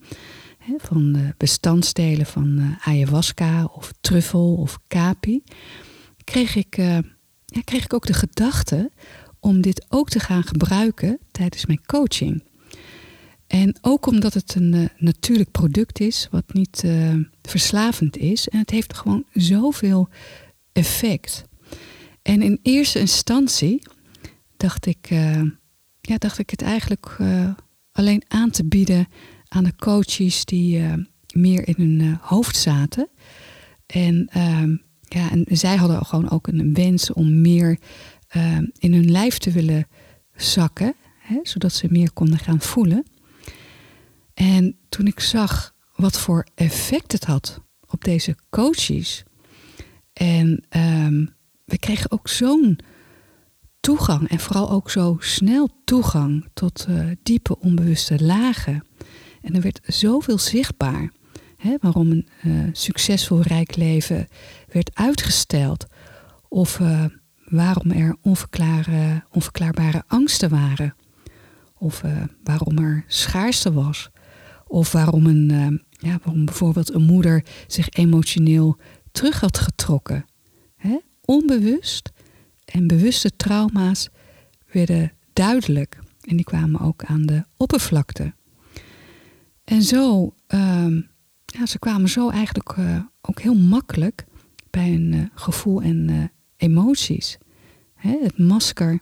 hè, 0.58 0.74
van 0.78 1.34
bestanddelen 1.38 2.26
van 2.26 2.78
ayahuasca 2.84 3.66
of 3.66 3.94
truffel 4.02 4.56
of 4.56 4.80
kapi, 4.88 5.44
kreeg 6.24 6.56
ik, 6.56 6.76
ja, 7.46 7.62
kreeg 7.64 7.84
ik 7.84 7.94
ook 7.94 8.06
de 8.06 8.14
gedachte 8.14 8.92
om 9.40 9.62
dit 9.62 9.86
ook 9.90 10.10
te 10.10 10.20
gaan 10.20 10.44
gebruiken 10.44 11.20
tijdens 11.32 11.66
mijn 11.66 11.86
coaching. 11.86 12.44
En 13.50 13.78
ook 13.82 14.06
omdat 14.06 14.34
het 14.34 14.56
een 14.56 14.74
uh, 14.74 14.86
natuurlijk 14.98 15.52
product 15.52 16.00
is, 16.00 16.28
wat 16.32 16.54
niet 16.54 16.82
uh, 16.86 17.16
verslavend 17.42 18.18
is. 18.18 18.48
En 18.48 18.60
het 18.60 18.70
heeft 18.70 18.94
gewoon 18.94 19.26
zoveel 19.34 20.10
effect. 20.72 21.44
En 22.22 22.42
in 22.42 22.60
eerste 22.62 23.00
instantie 23.00 23.82
dacht 24.58 24.86
ik, 24.86 25.10
uh, 25.12 25.42
ja, 26.02 26.18
dacht 26.18 26.38
ik 26.38 26.50
het 26.50 26.62
eigenlijk 26.62 27.18
alleen 27.92 28.24
aan 28.28 28.50
te 28.50 28.66
bieden 28.66 29.08
aan 29.48 29.64
de 29.64 29.76
coaches 29.76 30.46
die 30.46 30.82
meer 31.34 31.68
in 31.68 31.76
hun 31.78 32.18
hoofd 32.22 32.58
zaten. 32.58 33.10
En, 33.86 34.28
ehm, 34.32 34.76
ja, 35.02 35.32
en 35.32 35.46
zij 35.48 35.76
hadden 35.76 36.06
gewoon 36.06 36.30
ook 36.30 36.48
een 36.48 36.74
wens 36.74 37.14
om 37.14 37.42
meer 37.42 37.80
in 38.80 38.94
hun 38.94 39.12
lijf 39.12 39.38
te 39.38 39.52
willen 39.52 39.88
zakken, 40.36 40.94
hè, 41.20 41.40
zodat 41.44 41.74
ze 41.74 41.88
meer 41.90 42.12
konden 42.12 42.40
gaan 42.40 42.62
voelen. 42.62 43.06
En 44.40 44.78
toen 44.90 45.08
ik 45.08 45.20
zag 45.20 45.74
wat 45.96 46.20
voor 46.20 46.48
effect 46.56 47.12
het 47.12 47.26
had 47.26 47.62
op 47.88 48.04
deze 48.04 48.36
coaches. 48.50 49.24
En 50.14 50.66
um, 50.70 51.36
we 51.66 51.78
kregen 51.78 52.12
ook 52.12 52.28
zo'n 52.28 52.80
toegang 53.80 54.30
en 54.30 54.40
vooral 54.40 54.72
ook 54.72 54.90
zo 54.90 55.18
snel 55.20 55.70
toegang 55.84 56.48
tot 56.54 56.86
uh, 56.90 57.12
diepe 57.24 57.60
onbewuste 57.60 58.24
lagen. 58.24 58.86
En 59.42 59.56
er 59.56 59.62
werd 59.62 59.80
zoveel 59.84 60.38
zichtbaar 60.38 61.12
hè, 61.58 61.76
waarom 61.82 62.12
een 62.12 62.28
uh, 62.44 62.70
succesvol 62.72 63.42
rijk 63.42 63.76
leven 63.76 64.28
werd 64.72 64.92
uitgesteld. 64.94 65.86
Of 66.48 66.80
uh, 66.80 67.06
waarom 67.46 67.92
er 67.92 68.16
onverklaarbare 69.32 70.04
angsten 70.08 70.50
waren. 70.50 70.96
Of 71.78 72.04
waarom 72.44 72.78
er 72.78 73.04
schaarste 73.08 73.74
was. 73.74 74.10
Of 74.70 74.92
waarom, 74.92 75.26
een, 75.26 75.50
uh, 75.52 75.68
ja, 76.12 76.20
waarom 76.24 76.46
bijvoorbeeld 76.46 76.94
een 76.94 77.04
moeder 77.04 77.46
zich 77.68 77.90
emotioneel 77.90 78.78
terug 79.12 79.40
had 79.40 79.58
getrokken. 79.58 80.26
Hè? 80.76 80.98
Onbewust 81.26 82.10
en 82.66 82.88
bewuste 82.88 83.36
trauma's 83.36 84.10
werden 84.72 85.12
duidelijk 85.34 86.00
en 86.22 86.36
die 86.36 86.46
kwamen 86.46 86.80
ook 86.82 87.04
aan 87.04 87.26
de 87.26 87.44
oppervlakte. 87.58 88.34
En 89.64 89.82
zo, 89.82 90.34
ehm, 90.48 91.02
ja, 91.46 91.66
ze 91.66 91.80
kwamen 91.80 92.10
zo 92.10 92.30
eigenlijk 92.30 92.70
eh, 92.78 93.02
ook 93.22 93.42
heel 93.42 93.56
makkelijk 93.56 94.26
bij 94.70 94.94
een 94.94 95.14
eh, 95.14 95.22
gevoel 95.34 95.82
en 95.82 96.10
eh, 96.10 96.24
emoties. 96.58 97.38
Hè, 97.94 98.18
het 98.22 98.38
masker 98.38 99.00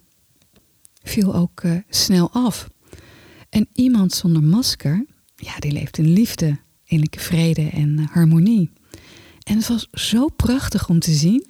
viel 1.03 1.35
ook 1.35 1.61
eh, 1.61 1.77
snel 1.89 2.31
af. 2.31 2.69
En 3.49 3.67
iemand 3.73 4.13
zonder 4.13 4.43
masker, 4.43 5.05
ja, 5.37 5.59
die 5.59 5.71
leeft 5.71 5.97
in 5.97 6.13
liefde, 6.13 6.57
innerlijke 6.83 7.19
vrede 7.19 7.69
en 7.69 7.99
eh, 7.99 8.07
harmonie. 8.07 8.69
En 9.43 9.57
het 9.57 9.67
was 9.67 9.87
zo 9.91 10.27
prachtig 10.27 10.89
om 10.89 10.99
te 10.99 11.11
zien 11.11 11.47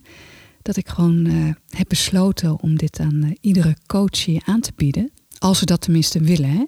dat 0.67 0.75
ik 0.75 0.87
gewoon 0.87 1.25
eh, 1.25 1.33
heb 1.69 1.87
besloten 1.87 2.59
om 2.61 2.77
dit 2.77 2.99
aan 2.99 3.23
eh, 3.23 3.31
iedere 3.41 3.75
coach 3.85 4.25
hier 4.25 4.41
aan 4.45 4.59
te 4.59 4.71
bieden. 4.75 5.11
Als 5.37 5.59
ze 5.59 5.65
dat 5.65 5.81
tenminste 5.81 6.19
willen, 6.19 6.49
hè. 6.49 6.65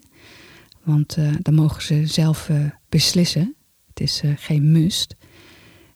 Want 0.83 1.17
eh, 1.17 1.31
dan 1.41 1.53
mogen 1.53 1.81
ze 1.81 2.05
zelf 2.05 2.49
beslissen. 2.89 3.55
Het 3.87 3.99
is 3.99 4.21
geen 4.35 4.71
must. 4.71 5.15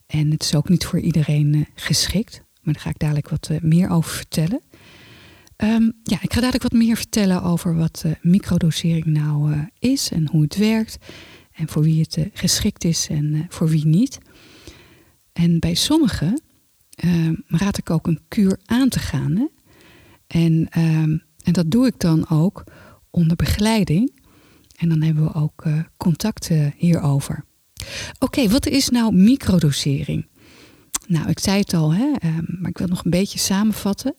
En 0.08 0.32
het 0.32 0.44
is 0.44 0.56
ook 0.56 0.70
niet 0.70 0.86
voor 0.86 1.00
iedereen 1.00 1.68
geschikt. 1.76 2.44
Maar 2.62 2.74
daar 2.74 2.84
ga 2.84 2.90
ik 2.90 3.00
dadelijk 3.00 3.30
wat 3.30 3.50
meer 3.62 3.90
over 3.90 4.12
vertellen. 4.12 4.62
Ehm, 5.64 5.90
ja, 6.04 6.18
ik 6.22 6.34
ga 6.34 6.40
dadelijk 6.40 6.64
wat 6.64 6.72
meer 6.72 6.96
vertellen 6.96 7.44
over 7.44 7.76
wat 7.76 8.02
eh, 8.06 8.12
microdosering 8.22 9.06
nou 9.06 9.54
eh, 9.54 9.60
is 9.80 10.12
en 10.12 10.28
hoe 10.30 10.42
het 10.42 10.56
werkt. 10.56 10.98
En 11.52 11.68
voor 11.68 11.84
wie 11.84 12.02
het 12.02 12.18
eh, 12.18 12.26
geschikt 12.34 12.84
is 12.84 13.08
en 13.10 13.34
eh, 13.34 13.40
voor 13.50 13.70
wie 13.70 13.86
niet. 13.86 14.18
En 15.34 15.60
bij 15.60 15.74
sommigen 15.74 16.42
ehm, 16.90 17.34
raad 17.48 17.78
ik 17.78 17.90
ook 17.90 18.08
een 18.08 18.20
kuur 18.28 18.60
aan 18.66 18.90
te 18.90 19.00
gaan. 19.00 19.36
Hè? 19.36 19.46
En, 20.28 20.68
ehm, 20.70 21.18
en 21.44 21.54
dat 21.54 21.72
doe 21.72 21.88
ik 21.88 22.00
dan 22.00 22.30
ook 22.30 22.64
onder 23.10 23.36
begeleiding. 23.36 24.22
En 24.76 24.90
dan 24.90 25.02
hebben 25.02 25.24
we 25.24 25.34
ook 25.34 25.66
contacten 25.98 26.74
hierover. 26.78 27.46
Oké, 28.20 28.50
wat 28.50 28.66
is 28.66 28.90
nou 28.90 29.16
microdosering? 29.16 30.28
Nou, 31.08 31.30
ik 31.30 31.40
zei 31.40 31.60
het 31.60 31.74
al, 31.74 31.94
hè, 31.94 32.12
maar 32.60 32.70
ik 32.70 32.78
wil 32.78 32.88
nog 32.88 33.06
een 33.06 33.12
beetje 33.12 33.40
samenvatten. 33.40 34.16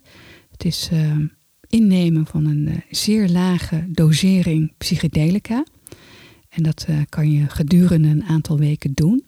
Het 0.54 0.64
is 0.64 0.88
ehm, 0.92 1.26
innemen 1.68 2.26
van 2.26 2.46
een 2.46 2.68
eh, 2.68 2.76
zeer 2.90 3.28
lage 3.28 3.84
dosering 3.88 4.72
psychedelica. 4.78 5.64
En 6.48 6.62
dat 6.62 6.84
eh, 6.88 6.96
kan 7.08 7.30
je 7.30 7.48
gedurende 7.48 8.08
een 8.08 8.24
aantal 8.24 8.58
weken 8.58 8.92
doen. 8.92 9.24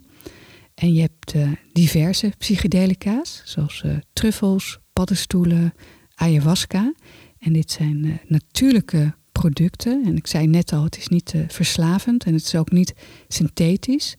En 0.75 0.95
je 0.95 1.01
hebt 1.01 1.33
eh, 1.33 1.51
diverse 1.73 2.33
psychedelica's, 2.39 3.43
zoals 3.45 3.85
truffels, 4.13 4.79
paddenstoelen, 4.93 5.75
ayahuasca. 6.15 6.95
En 7.39 7.53
dit 7.53 7.71
zijn 7.71 8.21
natuurlijke 8.27 9.15
producten. 9.33 10.05
En 10.05 10.17
ik 10.17 10.27
zei 10.27 10.47
net 10.47 10.73
al, 10.73 10.85
het 10.85 10.97
is 10.97 11.09
niet 11.09 11.35
verslavend 11.49 12.25
en 12.25 12.35
het 12.35 12.43
is 12.43 12.55
ook 12.55 12.71
niet 12.71 12.95
synthetisch. 13.29 14.17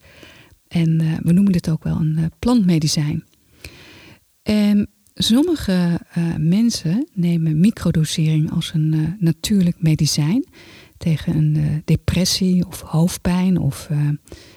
En 0.68 0.98
we 1.24 1.32
noemen 1.32 1.52
dit 1.52 1.70
ook 1.70 1.84
wel 1.84 1.96
een 1.96 2.32
plantmedicijn. 2.40 3.24
En 4.44 4.90
sommige 5.18 6.00
eh, 6.10 6.36
mensen 6.38 7.08
nemen 7.14 7.60
microdosering 7.60 8.52
als 8.52 8.74
een 8.74 8.94
eh, 8.94 9.00
natuurlijk 9.20 9.82
medicijn 9.82 10.48
tegen 10.98 11.36
een 11.36 11.56
eh, 11.56 11.64
depressie 11.86 12.68
of 12.68 12.82
hoofdpijn 12.82 13.58
of 13.58 13.90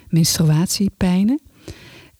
menstruatiepijnen. 0.09 1.41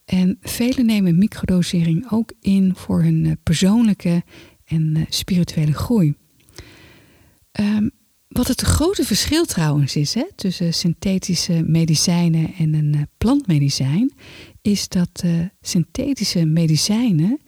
En 0.05 0.37
velen 0.41 0.85
nemen 0.85 1.17
microdosering 1.17 2.11
ook 2.11 2.33
in 2.39 2.75
voor 2.75 3.01
hun 3.03 3.39
persoonlijke 3.43 4.23
en 4.65 5.05
spirituele 5.09 5.73
groei. 5.73 6.15
Ehm, 7.51 7.89
wat 8.27 8.47
het 8.47 8.61
grote 8.61 9.03
verschil 9.03 9.45
trouwens 9.45 9.95
is 9.95 10.13
hè, 10.13 10.25
tussen 10.35 10.73
synthetische 10.73 11.63
medicijnen 11.65 12.53
en 12.53 12.73
een 12.73 13.07
plantmedicijn, 13.17 14.13
is 14.61 14.87
dat 14.87 15.23
synthetische 15.61 16.45
medicijnen 16.45 17.39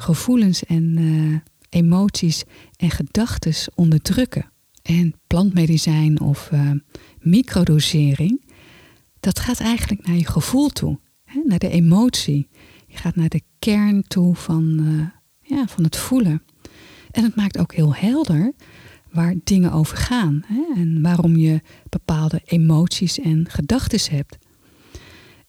gevoelens 0.00 0.64
en 0.64 0.94
eh, 0.96 1.80
emoties 1.80 2.42
en 2.76 2.90
gedachten 2.90 3.72
onderdrukken. 3.74 4.52
En 4.82 5.14
plantmedicijn 5.26 6.20
of 6.20 6.48
eh, 6.50 6.70
microdosering, 7.18 8.44
dat 9.20 9.38
gaat 9.38 9.60
eigenlijk 9.60 10.06
naar 10.06 10.16
je 10.16 10.26
gevoel 10.26 10.68
toe, 10.68 10.98
hè, 11.24 11.40
naar 11.44 11.58
de 11.58 11.68
emotie. 11.68 12.48
Je 12.86 12.96
gaat 12.96 13.16
naar 13.16 13.28
de 13.28 13.42
kern 13.58 14.02
toe 14.02 14.34
van, 14.34 14.78
eh, 14.78 15.56
ja, 15.56 15.66
van 15.66 15.84
het 15.84 15.96
voelen. 15.96 16.42
En 17.10 17.22
het 17.22 17.36
maakt 17.36 17.58
ook 17.58 17.74
heel 17.74 17.94
helder 17.94 18.52
waar 19.12 19.34
dingen 19.44 19.72
over 19.72 19.96
gaan 19.96 20.42
hè, 20.46 20.80
en 20.80 21.02
waarom 21.02 21.36
je 21.36 21.60
bepaalde 21.88 22.42
emoties 22.44 23.18
en 23.18 23.46
gedachten 23.50 24.16
hebt. 24.16 24.38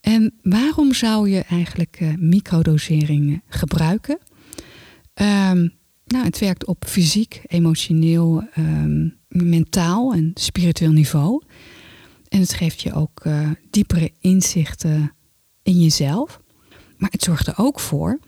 En 0.02 0.34
waarom 0.42 0.94
zou 0.94 1.30
je 1.30 1.40
eigenlijk 1.42 2.00
microdosering 2.18 3.42
gebruiken? 3.48 4.20
Ehm, 5.16 5.68
nou, 6.06 6.26
het 6.26 6.40
werkt 6.40 6.66
op 6.66 6.86
fysiek, 6.88 7.42
emotioneel, 7.48 8.44
ehm, 8.54 9.10
mentaal 9.28 10.14
en 10.14 10.32
spiritueel 10.34 10.92
niveau. 10.92 11.44
En 12.28 12.40
het 12.40 12.54
geeft 12.54 12.82
je 12.82 12.94
ook 12.94 13.20
eh, 13.20 13.50
diepere 13.70 14.12
inzichten 14.20 15.14
in 15.64 15.82
jezelf. 15.82 16.40
Maar 16.98 17.10
het 17.12 17.24
zorgt 17.24 17.48
er 17.48 17.54
ook 17.58 17.80
voor 17.80 18.20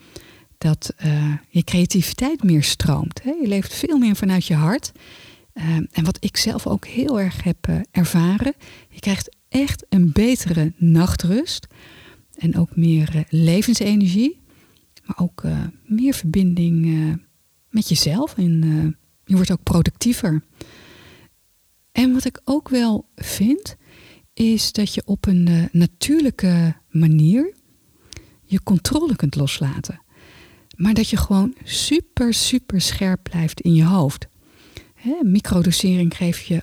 dat 0.58 0.94
eh, 0.98 1.34
je 1.50 1.64
creativiteit 1.64 2.44
meer 2.44 2.64
stroomt. 2.64 3.24
Hè? 3.24 3.32
Je 3.32 3.48
leeft 3.48 3.74
veel 3.74 3.98
meer 3.98 4.16
vanuit 4.16 4.46
je 4.46 4.56
hart. 4.56 4.92
Ehm, 5.54 5.86
en 5.92 6.04
wat 6.04 6.18
ik 6.20 6.38
zelf 6.38 6.68
ook 6.68 6.88
heel 6.88 7.20
erg 7.20 7.44
heb 7.44 7.58
eh, 7.68 7.80
ervaren, 7.92 8.54
je 8.90 9.00
krijgt 9.00 9.36
echt 9.50 9.86
een 9.90 10.12
betere 10.12 10.74
nachtrust. 10.78 11.68
En 12.38 12.58
ook 12.58 12.76
meer 12.76 13.26
levensenergie. 13.30 14.40
Maar 15.08 15.18
ook 15.20 15.44
eh, 15.44 15.64
meer 15.86 16.14
verbinding 16.14 16.86
eh, 16.86 17.26
met 17.70 17.90
jezelf. 17.90 18.38
En 18.38 18.64
eh, 18.64 19.02
je 19.26 19.36
wordt 19.36 19.52
ook 19.52 19.64
productiever. 19.64 20.44
En 21.92 22.14
wat 22.14 22.26
ik 22.26 22.42
ook 22.44 22.70
wel 22.70 23.10
vind, 23.16 23.76
is 24.34 24.72
dat 24.72 24.94
je 24.94 25.02
op 25.06 25.28
een 25.28 25.70
natuurlijke 25.72 26.76
manier 26.90 27.54
je 28.44 28.64
controle 28.64 29.16
kunt 29.16 29.36
loslaten. 29.36 30.02
Maar 30.76 30.94
dat 30.94 31.10
je 31.10 31.18
gewoon 31.18 31.56
super, 31.64 32.34
super 32.34 32.82
scherp 32.82 33.24
blijft 33.24 33.62
in 33.62 33.74
je 33.74 33.86
hoofd. 33.86 34.28
Hè, 34.94 35.14
microdosering 35.24 36.18
geeft 36.18 36.46
je 36.46 36.62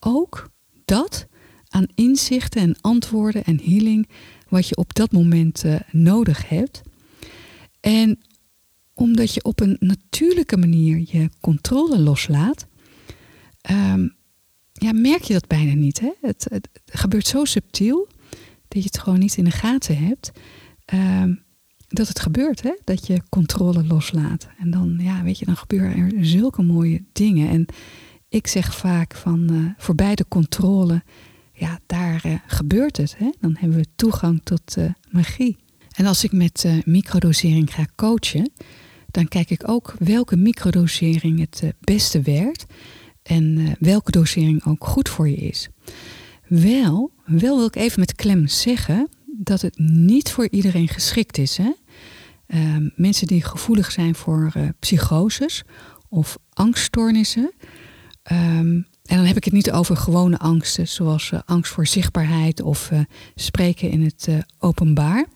ook 0.00 0.50
dat 0.84 1.26
aan 1.68 1.86
inzichten 1.94 2.62
en 2.62 2.76
antwoorden 2.80 3.44
en 3.44 3.60
healing 3.64 4.08
wat 4.48 4.68
je 4.68 4.76
op 4.76 4.94
dat 4.94 5.12
moment 5.12 5.64
nodig 5.90 6.48
hebt. 6.48 6.82
En 7.84 8.18
omdat 8.94 9.34
je 9.34 9.44
op 9.44 9.60
een 9.60 9.76
natuurlijke 9.80 10.56
manier 10.56 11.02
je 11.06 11.30
controle 11.40 11.98
loslaat, 11.98 12.66
ehm, 13.60 14.08
ja, 14.72 14.92
merk 14.92 15.22
je 15.22 15.32
dat 15.32 15.46
bijna 15.46 15.74
niet. 15.74 16.00
Hè? 16.00 16.10
Het, 16.20 16.48
gebeurt 16.86 17.26
zo 17.26 17.44
subtiel 17.44 18.08
dat 18.68 18.82
je 18.82 18.88
het 18.88 18.98
gewoon 18.98 19.18
niet 19.18 19.36
in 19.36 19.44
de 19.44 19.50
gaten 19.50 19.98
hebt. 19.98 20.32
ehm, 20.84 21.34
dat 21.88 22.08
het 22.08 22.20
gebeurt, 22.20 22.62
hè? 22.62 22.72
dat 22.84 23.06
je 23.06 23.22
controle 23.28 23.84
loslaat. 23.84 24.48
En 24.58 24.70
dan, 24.70 24.96
ja, 25.00 25.22
weet 25.22 25.38
je, 25.38 25.44
dan 25.44 25.56
gebeuren 25.56 25.96
er 25.96 26.26
zulke 26.26 26.62
mooie 26.62 27.04
dingen. 27.12 27.48
En 27.48 27.66
ik 28.28 28.46
zeg 28.46 28.74
vaak 28.74 29.14
van 29.14 29.48
eh, 29.48 29.84
voorbij 29.84 30.14
de 30.14 30.24
controle, 30.28 31.02
ja, 31.52 31.80
daar 31.86 32.24
eh, 32.24 32.34
gebeurt 32.46 32.96
het. 32.96 33.18
Hè? 33.18 33.30
Dan 33.40 33.56
hebben 33.58 33.78
we 33.78 33.86
toegang 33.96 34.40
tot 34.42 34.76
eh, 34.76 34.90
magie. 35.10 35.63
En 35.94 36.06
als 36.06 36.24
ik 36.24 36.32
met 36.32 36.64
eh, 36.64 36.72
microdosering 36.84 37.74
ga 37.74 37.86
coachen, 37.96 38.52
dan 39.10 39.28
kijk 39.28 39.50
ik 39.50 39.68
ook 39.68 39.94
welke 39.98 40.36
microdosering 40.36 41.40
het 41.40 41.60
eh, 41.62 41.68
beste 41.80 42.20
werkt 42.20 42.64
en 43.22 43.58
eh, 43.58 43.72
welke 43.78 44.10
dosering 44.10 44.64
ook 44.64 44.86
goed 44.86 45.08
voor 45.08 45.28
je 45.28 45.36
is. 45.36 45.68
Wel, 46.48 47.12
wel 47.24 47.56
wil 47.56 47.66
ik 47.66 47.76
even 47.76 48.00
met 48.00 48.14
klem 48.14 48.46
zeggen 48.46 49.08
dat 49.26 49.60
het 49.60 49.78
niet 49.78 50.30
voor 50.30 50.48
iedereen 50.50 50.88
geschikt 50.88 51.38
is. 51.38 51.56
Hè? 51.56 51.72
Ehm, 52.46 52.88
mensen 52.96 53.26
die 53.26 53.42
gevoelig 53.42 53.92
zijn 53.92 54.14
voor 54.14 54.52
psychoses 54.78 55.62
of 56.08 56.38
angststoornissen. 56.52 57.52
Ehm, 58.22 58.82
en 59.04 59.16
dan 59.16 59.24
heb 59.24 59.36
ik 59.36 59.44
het 59.44 59.52
niet 59.52 59.70
over 59.70 59.96
gewone 59.96 60.38
angsten, 60.38 60.88
zoals 60.88 61.32
angst 61.44 61.72
voor 61.72 61.86
zichtbaarheid 61.86 62.62
of 62.62 62.90
spreken 63.34 63.90
in 63.90 64.02
het 64.02 64.28
openbaar. 64.58 65.26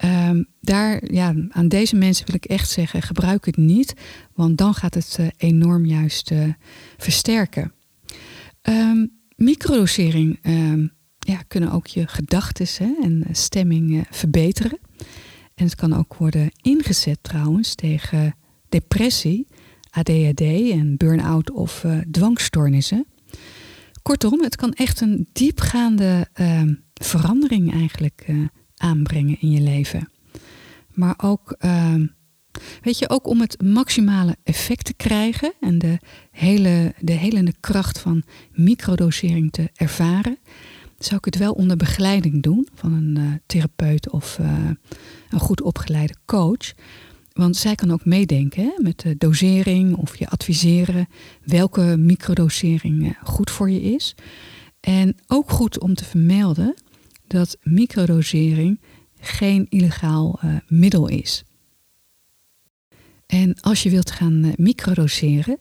Ehm, 0.00 0.42
daar, 0.60 1.12
ja, 1.12 1.34
aan 1.48 1.68
deze 1.68 1.96
mensen 1.96 2.26
wil 2.26 2.34
ik 2.34 2.44
echt 2.44 2.70
zeggen, 2.70 3.02
gebruik 3.02 3.44
het 3.44 3.56
niet, 3.56 3.94
want 4.34 4.58
dan 4.58 4.74
gaat 4.74 4.94
het 4.94 5.16
eh, 5.18 5.26
enorm 5.36 5.84
juist 5.84 6.30
eh, 6.30 6.48
versterken. 6.96 7.72
Ehm, 8.62 9.06
microdosering 9.36 10.38
ehm, 10.42 10.86
ja, 11.18 11.42
kunnen 11.48 11.72
ook 11.72 11.86
je 11.86 12.06
gedachten 12.06 12.96
en 13.02 13.24
eh, 13.24 13.34
stemming 13.34 14.06
verbeteren. 14.10 14.78
En 15.54 15.64
het 15.64 15.74
kan 15.74 15.92
ook 15.92 16.14
worden 16.14 16.50
ingezet 16.62 17.18
trouwens 17.22 17.74
tegen 17.74 18.36
depressie, 18.68 19.46
ADHD 19.90 20.40
en 20.70 20.96
burn-out 20.96 21.50
of 21.50 21.86
dwangstoornissen. 22.10 23.06
Kortom, 24.02 24.42
het 24.42 24.56
kan 24.56 24.72
echt 24.72 25.00
een 25.00 25.28
diepgaande 25.32 26.28
verandering 27.02 27.72
eigenlijk 27.72 28.24
eh, 28.26 28.36
aanbrengen 28.80 29.40
in 29.40 29.50
je 29.50 29.60
leven. 29.60 30.08
Maar 30.92 31.14
ook, 31.16 31.54
ehm, 31.58 32.06
weet 32.82 32.98
je, 32.98 33.08
ook 33.08 33.26
om 33.26 33.40
het 33.40 33.62
maximale 33.62 34.36
effect 34.42 34.84
te 34.84 34.94
krijgen 34.94 35.52
en 35.60 35.78
de 35.78 35.98
hele, 36.30 36.94
de 36.98 37.12
helende 37.12 37.54
kracht 37.60 37.98
van 37.98 38.22
microdosering 38.52 39.52
te 39.52 39.70
ervaren, 39.74 40.38
zou 40.98 41.16
ik 41.16 41.24
het 41.24 41.36
wel 41.36 41.52
onder 41.52 41.76
begeleiding 41.76 42.42
doen 42.42 42.68
van 42.74 42.92
een 42.92 43.16
uh, 43.18 43.32
therapeut 43.46 44.10
of 44.10 44.38
uh, 44.40 44.70
een 45.30 45.40
goed 45.40 45.62
opgeleide 45.62 46.14
coach. 46.26 46.72
Want 47.32 47.56
zij 47.56 47.74
kan 47.74 47.92
ook 47.92 48.04
meedenken 48.04 48.62
hè, 48.62 48.82
met 48.82 49.00
de 49.00 49.16
dosering 49.18 49.96
of 49.96 50.16
je 50.16 50.28
adviseren 50.28 51.08
welke 51.44 51.96
microdosering 51.98 53.18
goed 53.22 53.50
voor 53.50 53.70
je 53.70 53.82
is. 53.82 54.14
En 54.80 55.16
ook 55.26 55.50
goed 55.50 55.80
om 55.80 55.94
te 55.94 56.04
vermelden 56.04 56.74
dat 57.30 57.56
microdosering 57.62 58.80
geen 59.20 59.66
illegaal 59.68 60.40
uh, 60.44 60.56
middel 60.68 61.08
is. 61.08 61.44
En 63.26 63.60
als 63.60 63.82
je 63.82 63.90
wilt 63.90 64.10
gaan 64.10 64.44
uh, 64.44 64.52
microdoseren, 64.56 65.58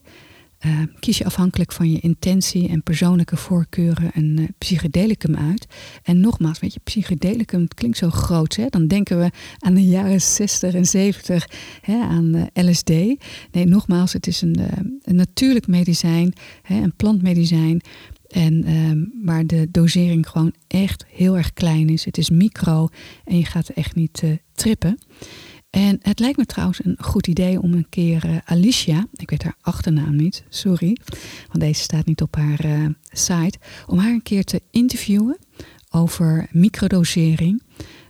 uh, 0.65 0.79
kies 0.99 1.17
je 1.17 1.25
afhankelijk 1.25 1.71
van 1.71 1.91
je 1.91 1.99
intentie 1.99 2.69
en 2.69 2.83
persoonlijke 2.83 3.37
voorkeuren 3.37 4.11
een 4.13 4.55
psychedelicum 4.57 5.35
uit. 5.35 5.65
En 6.03 6.19
nogmaals, 6.19 6.59
weet 6.59 6.73
je, 6.73 6.79
psychedelicum 6.83 7.67
klinkt 7.67 7.97
zo 7.97 8.09
groot. 8.09 8.55
Hè? 8.55 8.65
Dan 8.69 8.87
denken 8.87 9.19
we 9.19 9.29
aan 9.59 9.73
de 9.73 9.85
jaren 9.85 10.21
60 10.21 10.73
en 10.73 10.85
70 10.85 11.49
hè, 11.81 12.01
aan 12.01 12.49
LSD. 12.53 12.89
Nee, 12.89 13.65
nogmaals, 13.65 14.13
het 14.13 14.27
is 14.27 14.41
een, 14.41 14.59
een 15.01 15.15
natuurlijk 15.15 15.67
medicijn, 15.67 16.33
hè, 16.61 16.81
een 16.81 16.95
plantmedicijn 16.95 17.81
en 18.29 18.75
um, 18.75 19.13
waar 19.23 19.45
de 19.45 19.67
dosering 19.71 20.29
gewoon 20.29 20.53
echt 20.67 21.05
heel 21.07 21.37
erg 21.37 21.53
klein 21.53 21.89
is. 21.89 22.05
Het 22.05 22.17
is 22.17 22.29
micro 22.29 22.87
en 23.23 23.37
je 23.37 23.45
gaat 23.45 23.69
echt 23.69 23.95
niet 23.95 24.21
uh, 24.23 24.31
trippen. 24.53 24.97
En 25.69 25.99
het 26.01 26.19
lijkt 26.19 26.37
me 26.37 26.45
trouwens 26.45 26.85
een 26.85 26.97
goed 26.99 27.27
idee 27.27 27.61
om 27.61 27.73
een 27.73 27.89
keer 27.89 28.25
uh, 28.25 28.37
Alicia, 28.45 29.07
ik 29.13 29.29
weet 29.29 29.43
haar 29.43 29.55
achternaam 29.61 30.15
niet, 30.15 30.43
sorry, 30.49 30.97
want 31.47 31.59
deze 31.59 31.81
staat 31.81 32.05
niet 32.05 32.21
op 32.21 32.35
haar 32.35 32.65
uh, 32.65 32.87
site, 33.11 33.57
om 33.87 33.97
haar 33.97 34.11
een 34.11 34.23
keer 34.23 34.43
te 34.43 34.61
interviewen 34.71 35.37
over 35.89 36.47
microdosering, 36.51 37.63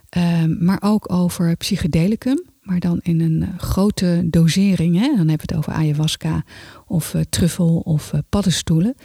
ehm, 0.09 0.65
maar 0.65 0.77
ook 0.81 1.11
over 1.11 1.55
psychedelicum, 1.55 2.43
maar 2.61 2.79
dan 2.79 2.99
in 3.01 3.21
een 3.21 3.59
grote 3.59 4.23
dosering. 4.29 4.95
Hè? 4.95 5.07
Dan 5.07 5.27
hebben 5.27 5.47
we 5.47 5.53
het 5.53 5.55
over 5.55 5.73
ayahuasca 5.73 6.43
of 6.87 7.15
truffel 7.29 7.79
of 7.79 8.11
paddenstoelen 8.29 8.95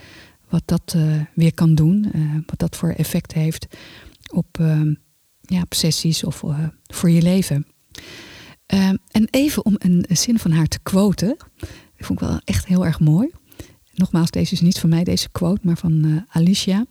wat 0.55 0.63
dat 0.65 0.95
uh, 0.97 1.21
weer 1.35 1.55
kan 1.55 1.75
doen, 1.75 2.11
uh, 2.15 2.35
wat 2.47 2.59
dat 2.59 2.77
voor 2.77 2.91
effect 2.91 3.33
heeft 3.33 3.67
op, 4.33 4.59
uh, 4.61 4.81
ja, 5.41 5.61
op 5.61 5.75
sessies 5.75 6.25
of 6.25 6.43
voor 6.87 7.11
je 7.11 7.23
leven. 7.23 7.67
en 8.67 9.29
even 9.31 9.65
om 9.65 9.75
een, 9.79 10.05
zin 10.09 10.39
van 10.39 10.51
haar 10.51 10.67
te 10.67 10.79
quoten, 10.83 11.37
dat 11.59 12.07
vond 12.07 12.21
ik 12.21 12.29
wel 12.29 12.41
echt 12.45 12.67
heel 12.67 12.87
erg 12.87 13.01
mooi. 13.01 13.31
Nogmaals, 13.95 14.31
deze 14.31 14.53
is 14.53 14.61
niet 14.61 14.79
van 14.79 14.89
mij, 14.89 15.05
deze 15.05 15.31
quote, 15.31 15.61
maar 15.63 15.77
van 15.77 16.25
Alicia. 16.29 16.87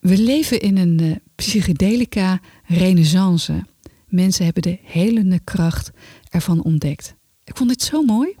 we 0.00 0.18
leven 0.18 0.60
in 0.60 0.76
een 0.76 1.20
psychedelica 1.34 2.40
renaissance. 2.64 3.64
Mensen 4.06 4.44
hebben 4.44 4.62
de 4.62 4.78
helende 4.82 5.40
kracht 5.44 5.90
ervan 6.28 6.62
ontdekt. 6.62 7.14
Ik 7.44 7.56
vond 7.56 7.68
dit 7.68 7.82
zo 7.82 8.02
mooi. 8.02 8.36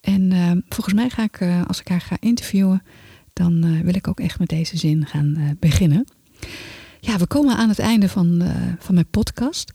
En 0.00 0.32
volgens 0.68 0.94
mij 0.94 1.10
ga 1.10 1.22
ik, 1.22 1.42
als 1.66 1.80
ik 1.80 1.88
haar 1.88 2.00
ga 2.00 2.16
interviewen, 2.20 2.82
dan 3.36 3.64
uh, 3.64 3.80
wil 3.80 3.94
ik 3.94 4.08
ook 4.08 4.20
echt 4.20 4.38
met 4.38 4.48
deze 4.48 4.76
zin 4.76 5.06
gaan 5.06 5.34
uh, 5.38 5.50
beginnen. 5.58 6.06
Ja, 7.00 7.18
we 7.18 7.26
komen 7.26 7.56
aan 7.56 7.68
het 7.68 7.78
einde 7.78 8.08
van, 8.08 8.42
uh, 8.42 8.50
van 8.78 8.94
mijn 8.94 9.10
podcast. 9.10 9.72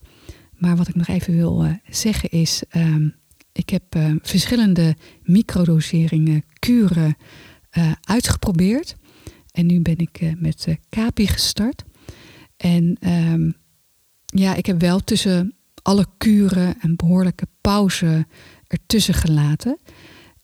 Maar 0.57 0.75
wat 0.75 0.87
ik 0.87 0.95
nog 0.95 1.07
even 1.07 1.35
wil 1.35 1.67
zeggen 1.89 2.29
is, 2.29 2.63
ehm, 2.69 3.09
ik 3.51 3.69
heb 3.69 3.83
verschillende 4.21 4.95
microdoseringen, 5.23 6.43
kuren 6.59 7.15
uitgeprobeerd. 8.01 8.95
En 9.51 9.65
nu 9.65 9.81
ben 9.81 9.97
ik 9.97 10.33
met 10.37 10.77
Kapi 10.89 11.27
gestart. 11.27 11.83
En 12.57 12.97
um, 13.09 13.53
ja, 14.25 14.55
ik 14.55 14.65
heb 14.65 14.81
wel 14.81 14.99
tussen 14.99 15.55
alle 15.81 16.05
kuren 16.17 16.75
een 16.81 16.95
behoorlijke 16.95 17.47
pauze 17.61 18.25
ertussen 18.67 19.13
gelaten. 19.13 19.77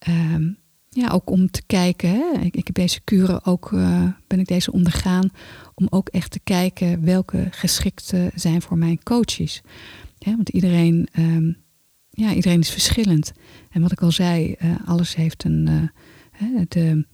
Um, 0.08 0.58
ja, 1.00 1.10
ook 1.10 1.30
om 1.30 1.52
te 1.52 1.62
kijken. 1.66 2.10
Hè. 2.10 2.40
Ik, 2.42 2.66
heb 2.66 2.76
deze 2.76 3.02
kuren 3.04 3.46
ook, 3.46 3.72
uh, 3.72 4.04
ben 4.28 4.40
ik 4.40 4.48
deze 4.48 4.72
ondergaan. 4.72 5.30
Om 5.76 5.88
ook 5.90 6.10
echt 6.10 6.32
te 6.32 6.40
kijken 6.40 7.04
welke 7.04 7.48
geschikt 7.52 8.14
zijn 8.36 8.62
voor 8.62 8.78
mijn 8.78 9.04
coaches. 9.04 9.62
Want 10.20 10.50
iedereen, 10.50 11.08
um, 11.20 11.58
ja, 12.10 12.34
iedereen 12.34 12.60
is 12.60 12.70
verschillend. 12.70 13.32
En 13.70 13.82
wat 13.82 13.92
ik 13.92 14.02
al 14.02 14.12
zei, 14.12 14.56
uh, 14.62 14.76
alles 14.86 15.16
heeft 15.16 15.44
een. 15.44 15.68
Uh, 15.70 16.62
de, 16.68 17.06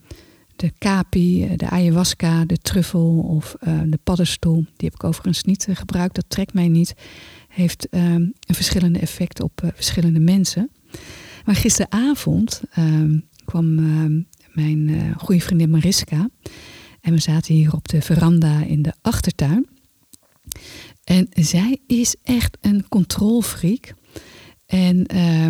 de 0.56 0.72
kapi, 0.78 1.56
de 1.56 1.70
ayahuasca, 1.70 2.46
de 2.46 2.58
truffel 2.58 3.20
of 3.20 3.56
de 3.86 4.00
paddenstoel. 4.04 4.56
Die 4.56 4.90
heb 4.90 4.94
ik 4.94 5.04
overigens 5.04 5.44
niet 5.44 5.68
gebruikt. 5.72 6.16
Dat 6.16 6.26
trekt 6.28 6.54
mij 6.54 6.68
niet. 6.68 6.94
Heeft 7.48 7.88
um, 7.92 8.02
een 8.02 8.56
verschillende 8.56 9.00
effect 9.00 9.42
op 9.42 9.72
verschillende 9.76 10.20
mensen. 10.20 10.72
Maar 11.46 11.56
gisteravond. 11.56 12.62
Um, 12.78 13.28
kwam 13.46 13.80
uh, 13.80 14.24
mijn 14.54 14.88
uh, 14.88 15.18
goede 15.18 15.42
vriendin 15.42 15.70
Mariska. 15.70 16.30
En 17.02 17.14
we 17.14 17.20
zaten 17.20 17.54
hier 17.54 17.74
op 17.74 17.88
de 17.88 18.02
veranda 18.02 18.64
in 18.64 18.82
de 18.82 18.94
achtertuin. 19.02 19.68
En 21.04 21.28
zij 21.32 21.80
is 21.88 22.16
echt 22.24 22.58
een 22.62 22.88
controlfreak. 22.90 23.94
En, 24.66 25.06
uh, 25.14 25.46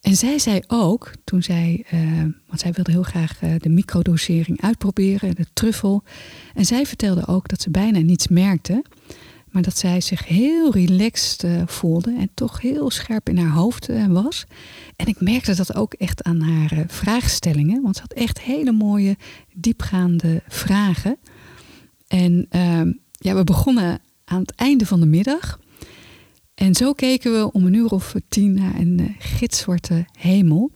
en 0.00 0.16
zij 0.16 0.38
zei 0.38 0.60
ook, 0.66 1.12
toen 1.24 1.42
zij, 1.42 1.84
uh, 1.94 2.20
want 2.46 2.60
zij 2.60 2.72
wilde 2.72 2.90
heel 2.90 3.02
graag 3.02 3.42
uh, 3.42 3.54
de 3.58 3.68
microdosering 3.68 4.62
uitproberen, 4.62 5.34
de 5.34 5.46
truffel. 5.52 6.04
En 6.54 6.64
zij 6.64 6.86
vertelde 6.86 7.26
ook 7.26 7.48
dat 7.48 7.60
ze 7.60 7.70
bijna 7.70 7.98
niets 7.98 8.28
merkte. 8.28 8.84
Maar 9.50 9.62
dat 9.62 9.78
zij 9.78 10.00
zich 10.00 10.26
heel 10.26 10.72
relaxed 10.72 11.42
uh, 11.42 11.62
voelde 11.66 12.14
en 12.18 12.30
toch 12.34 12.60
heel 12.60 12.90
scherp 12.90 13.28
in 13.28 13.38
haar 13.38 13.52
hoofd 13.52 13.90
uh, 13.90 14.06
was. 14.06 14.44
En 14.96 15.06
ik 15.06 15.20
merkte 15.20 15.54
dat 15.54 15.74
ook 15.74 15.94
echt 15.94 16.22
aan 16.22 16.40
haar 16.40 16.72
uh, 16.72 16.80
vraagstellingen. 16.86 17.82
Want 17.82 17.96
ze 17.96 18.02
had 18.02 18.12
echt 18.12 18.40
hele 18.40 18.72
mooie, 18.72 19.16
diepgaande 19.54 20.42
vragen. 20.48 21.16
En 22.06 22.46
ehm, 22.48 22.92
ja, 23.12 23.34
we 23.34 23.44
begonnen 23.44 24.00
aan 24.24 24.40
het 24.40 24.54
einde 24.54 24.86
van 24.86 25.00
de 25.00 25.06
middag. 25.06 25.60
En 26.54 26.74
zo 26.74 26.92
keken 26.92 27.32
we 27.32 27.52
om 27.52 27.66
een 27.66 27.74
uur 27.74 27.90
of 27.90 28.14
tien 28.28 28.52
naar 28.52 28.74
een 28.74 29.16
gitzwarte 29.18 30.04
hemel. 30.12 30.70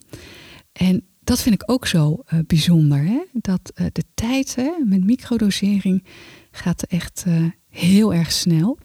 En 0.73 1.05
dat 1.21 1.43
vind 1.43 1.55
ik 1.55 1.71
ook 1.71 1.87
zo 1.87 2.23
bijzonder. 2.47 3.05
Hè? 3.05 3.21
Dat 3.33 3.73
de 3.75 4.05
tijd 4.15 4.55
hè, 4.55 4.71
met 4.85 5.05
microdosering 5.05 6.05
gaat 6.57 6.83
echt 6.83 7.25
heel 7.69 8.15
erg 8.15 8.33
snel. 8.33 8.79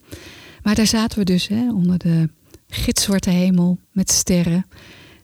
Maar 0.63 0.75
daar 0.75 0.87
zaten 0.87 1.19
we 1.19 1.25
dus 1.25 1.47
hè, 1.47 1.71
onder 1.71 1.97
de 1.97 2.29
gitzwarte 2.67 3.29
hemel 3.29 3.79
met 3.91 4.11
sterren, 4.11 4.65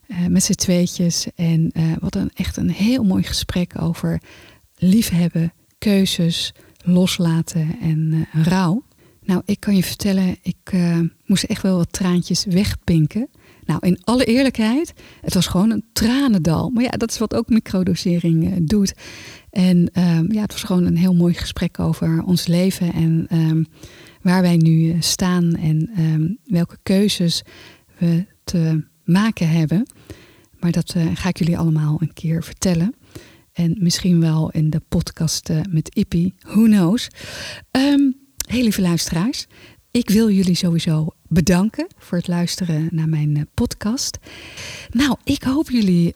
uh, 0.08 0.26
met 0.28 0.44
z'n 0.44 0.54
tweetjes. 0.54 1.28
En 1.36 1.72
uh, 1.74 1.92
wat 2.00 2.16
een 2.16 2.32
echt 2.34 2.58
een 2.58 2.72
heel 2.72 3.04
mooi 3.04 3.24
gesprek 3.24 3.82
over 3.82 4.22
liefhebben, 4.76 5.54
keuzes, 5.78 6.54
loslaten 6.84 7.78
en 7.82 8.28
rouw. 8.32 8.84
Nou, 9.22 9.42
ik 9.46 9.60
kan 9.60 9.76
je 9.76 9.84
vertellen, 9.84 10.38
ik 10.42 10.74
moest 11.26 11.44
echt 11.44 11.62
wel 11.62 11.78
wat 11.78 11.94
traantjes 11.94 12.46
wegpinken. 12.46 13.30
Nou, 13.66 13.80
in 13.82 14.00
alle 14.04 14.26
eerlijkheid, 14.26 14.94
het 15.22 15.34
was 15.34 15.48
gewoon 15.48 15.72
een 15.72 15.86
tranendal. 15.94 16.70
Maar 16.70 16.84
ja, 16.84 16.90
dat 16.90 17.12
is 17.12 17.18
wat 17.18 17.34
ook 17.34 17.50
microdosering 17.50 18.68
doet. 18.68 18.94
En 19.50 19.78
um, 19.78 20.32
ja, 20.32 20.42
het 20.42 20.52
was 20.52 20.64
gewoon 20.64 20.86
een 20.86 20.98
heel 20.98 21.14
mooi 21.14 21.34
gesprek 21.34 21.80
over 21.80 22.24
ons 22.24 22.48
leven 22.48 22.94
en 22.94 23.28
um, 23.32 23.68
waar 24.22 24.42
wij 24.42 24.58
nu 24.58 24.92
eh, 24.92 25.02
staan 25.02 25.56
en 25.56 25.90
um, 26.00 26.38
welke 26.44 26.78
keuzes 26.84 27.42
we 27.98 28.26
te 28.44 28.84
maken 29.04 29.50
hebben. 29.50 29.86
Maar 30.60 30.72
dat 30.72 30.94
uh, 30.98 31.06
ga 31.14 31.30
ik 31.30 31.38
jullie 31.38 31.58
allemaal 31.58 31.98
een 32.02 32.14
keer 32.14 32.44
vertellen. 32.44 32.96
En 33.54 33.76
misschien 33.80 34.22
wel 34.22 34.52
in 34.52 34.70
de 34.70 34.82
podcast 34.90 35.50
met 35.70 35.96
Ippie, 35.96 36.34
who 36.40 36.64
knows. 36.64 37.08
heel 38.48 38.62
lieve 38.62 38.82
luisteraars, 38.82 39.48
ik 39.92 40.10
wil 40.10 40.30
jullie 40.30 40.56
sowieso 40.56 41.08
bedanken 41.36 41.88
voor 41.98 42.18
het 42.18 42.28
luisteren 42.28 42.88
naar 42.92 43.10
mijn 43.10 43.48
podcast. 43.54 44.18
Nou, 44.92 45.16
ik 45.24 45.44
hoop 45.44 45.70
jullie 45.70 46.14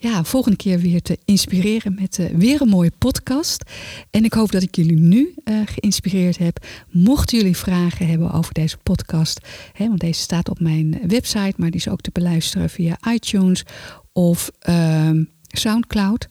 ja, 0.00 0.24
volgende 0.24 0.56
keer 0.56 0.78
weer 0.78 1.02
te 1.02 1.18
inspireren 1.24 1.94
met 1.94 2.18
uh, 2.18 2.26
weer 2.26 2.60
een 2.60 2.68
mooie 2.68 2.92
podcast. 2.98 3.62
En 4.10 4.24
ik 4.24 4.32
hoop 4.32 4.52
dat 4.52 4.62
ik 4.62 4.76
jullie 4.76 4.98
nu 4.98 5.34
uh, 5.44 5.60
geïnspireerd 5.64 6.38
heb. 6.38 6.66
Mochten 6.90 7.38
jullie 7.38 7.56
vragen 7.56 8.06
hebben 8.06 8.32
over 8.32 8.54
deze 8.54 8.76
podcast, 8.82 9.40
hè, 9.72 9.88
want 9.88 10.00
deze 10.00 10.20
staat 10.20 10.48
op 10.48 10.60
mijn 10.60 11.00
website, 11.06 11.54
maar 11.56 11.70
die 11.70 11.80
is 11.80 11.88
ook 11.88 12.00
te 12.00 12.10
beluisteren 12.12 12.70
via 12.70 12.98
iTunes 13.12 13.64
of 14.12 14.50
uh, 14.68 15.10
Soundcloud 15.48 16.28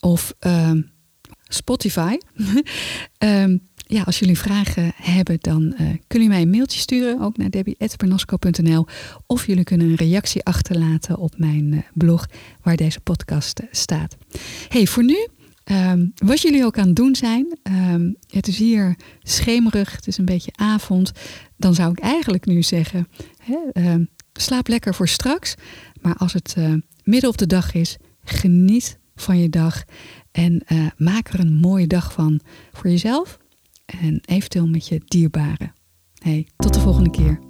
of 0.00 0.34
ehm, 0.38 0.82
Spotify. 1.42 2.16
ja, 3.90 4.02
als 4.02 4.18
jullie 4.18 4.38
vragen 4.38 4.92
hebben, 4.94 5.36
dan 5.40 5.62
uh, 5.62 5.76
kunnen 5.76 5.98
jullie 6.06 6.28
mij 6.28 6.42
een 6.42 6.50
mailtje 6.50 6.80
sturen, 6.80 7.20
ook 7.20 7.36
naar 7.36 7.50
debbie.pernosco.nl. 7.50 8.86
Of 9.26 9.46
jullie 9.46 9.64
kunnen 9.64 9.88
een 9.88 9.94
reactie 9.94 10.44
achterlaten 10.44 11.18
op 11.18 11.38
mijn 11.38 11.72
uh, 11.72 11.80
blog, 11.94 12.26
waar 12.62 12.76
deze 12.76 13.00
podcast 13.00 13.60
staat. 13.70 14.16
hey, 14.68 14.86
voor 14.86 15.04
nu 15.04 15.28
Um, 15.72 16.12
wat 16.14 16.40
jullie 16.40 16.64
ook 16.64 16.78
aan 16.78 16.86
het 16.86 16.96
doen 16.96 17.14
zijn, 17.14 17.58
um, 17.62 18.16
het 18.28 18.48
is 18.48 18.58
hier 18.58 18.96
schemerig, 19.22 19.92
het 19.92 20.06
is 20.06 20.18
een 20.18 20.24
beetje 20.24 20.52
avond. 20.54 21.12
Dan 21.56 21.74
zou 21.74 21.90
ik 21.90 21.98
eigenlijk 21.98 22.46
nu 22.46 22.62
zeggen, 22.62 23.08
hè, 23.42 23.90
um, 23.92 24.08
slaap 24.32 24.68
lekker 24.68 24.94
voor 24.94 25.08
straks. 25.08 25.54
Maar 26.00 26.14
als 26.16 26.32
het 26.32 26.54
uh, 26.58 26.74
midden 27.04 27.30
op 27.30 27.38
de 27.38 27.46
dag 27.46 27.74
is, 27.74 27.96
geniet 28.24 28.98
van 29.14 29.38
je 29.38 29.48
dag. 29.48 29.84
En 30.32 30.62
maak 30.96 31.28
er 31.28 31.40
een 31.40 31.54
mooie 31.54 31.86
dag 31.86 32.12
van 32.12 32.40
voor 32.72 32.90
jezelf 32.90 33.38
en 33.88 34.20
eventueel 34.24 34.66
met 34.66 34.88
je 34.88 35.00
dierbaren. 35.04 35.72
Hey, 36.18 36.46
tot 36.56 36.74
de 36.74 36.80
volgende 36.80 37.10
keer. 37.10 37.47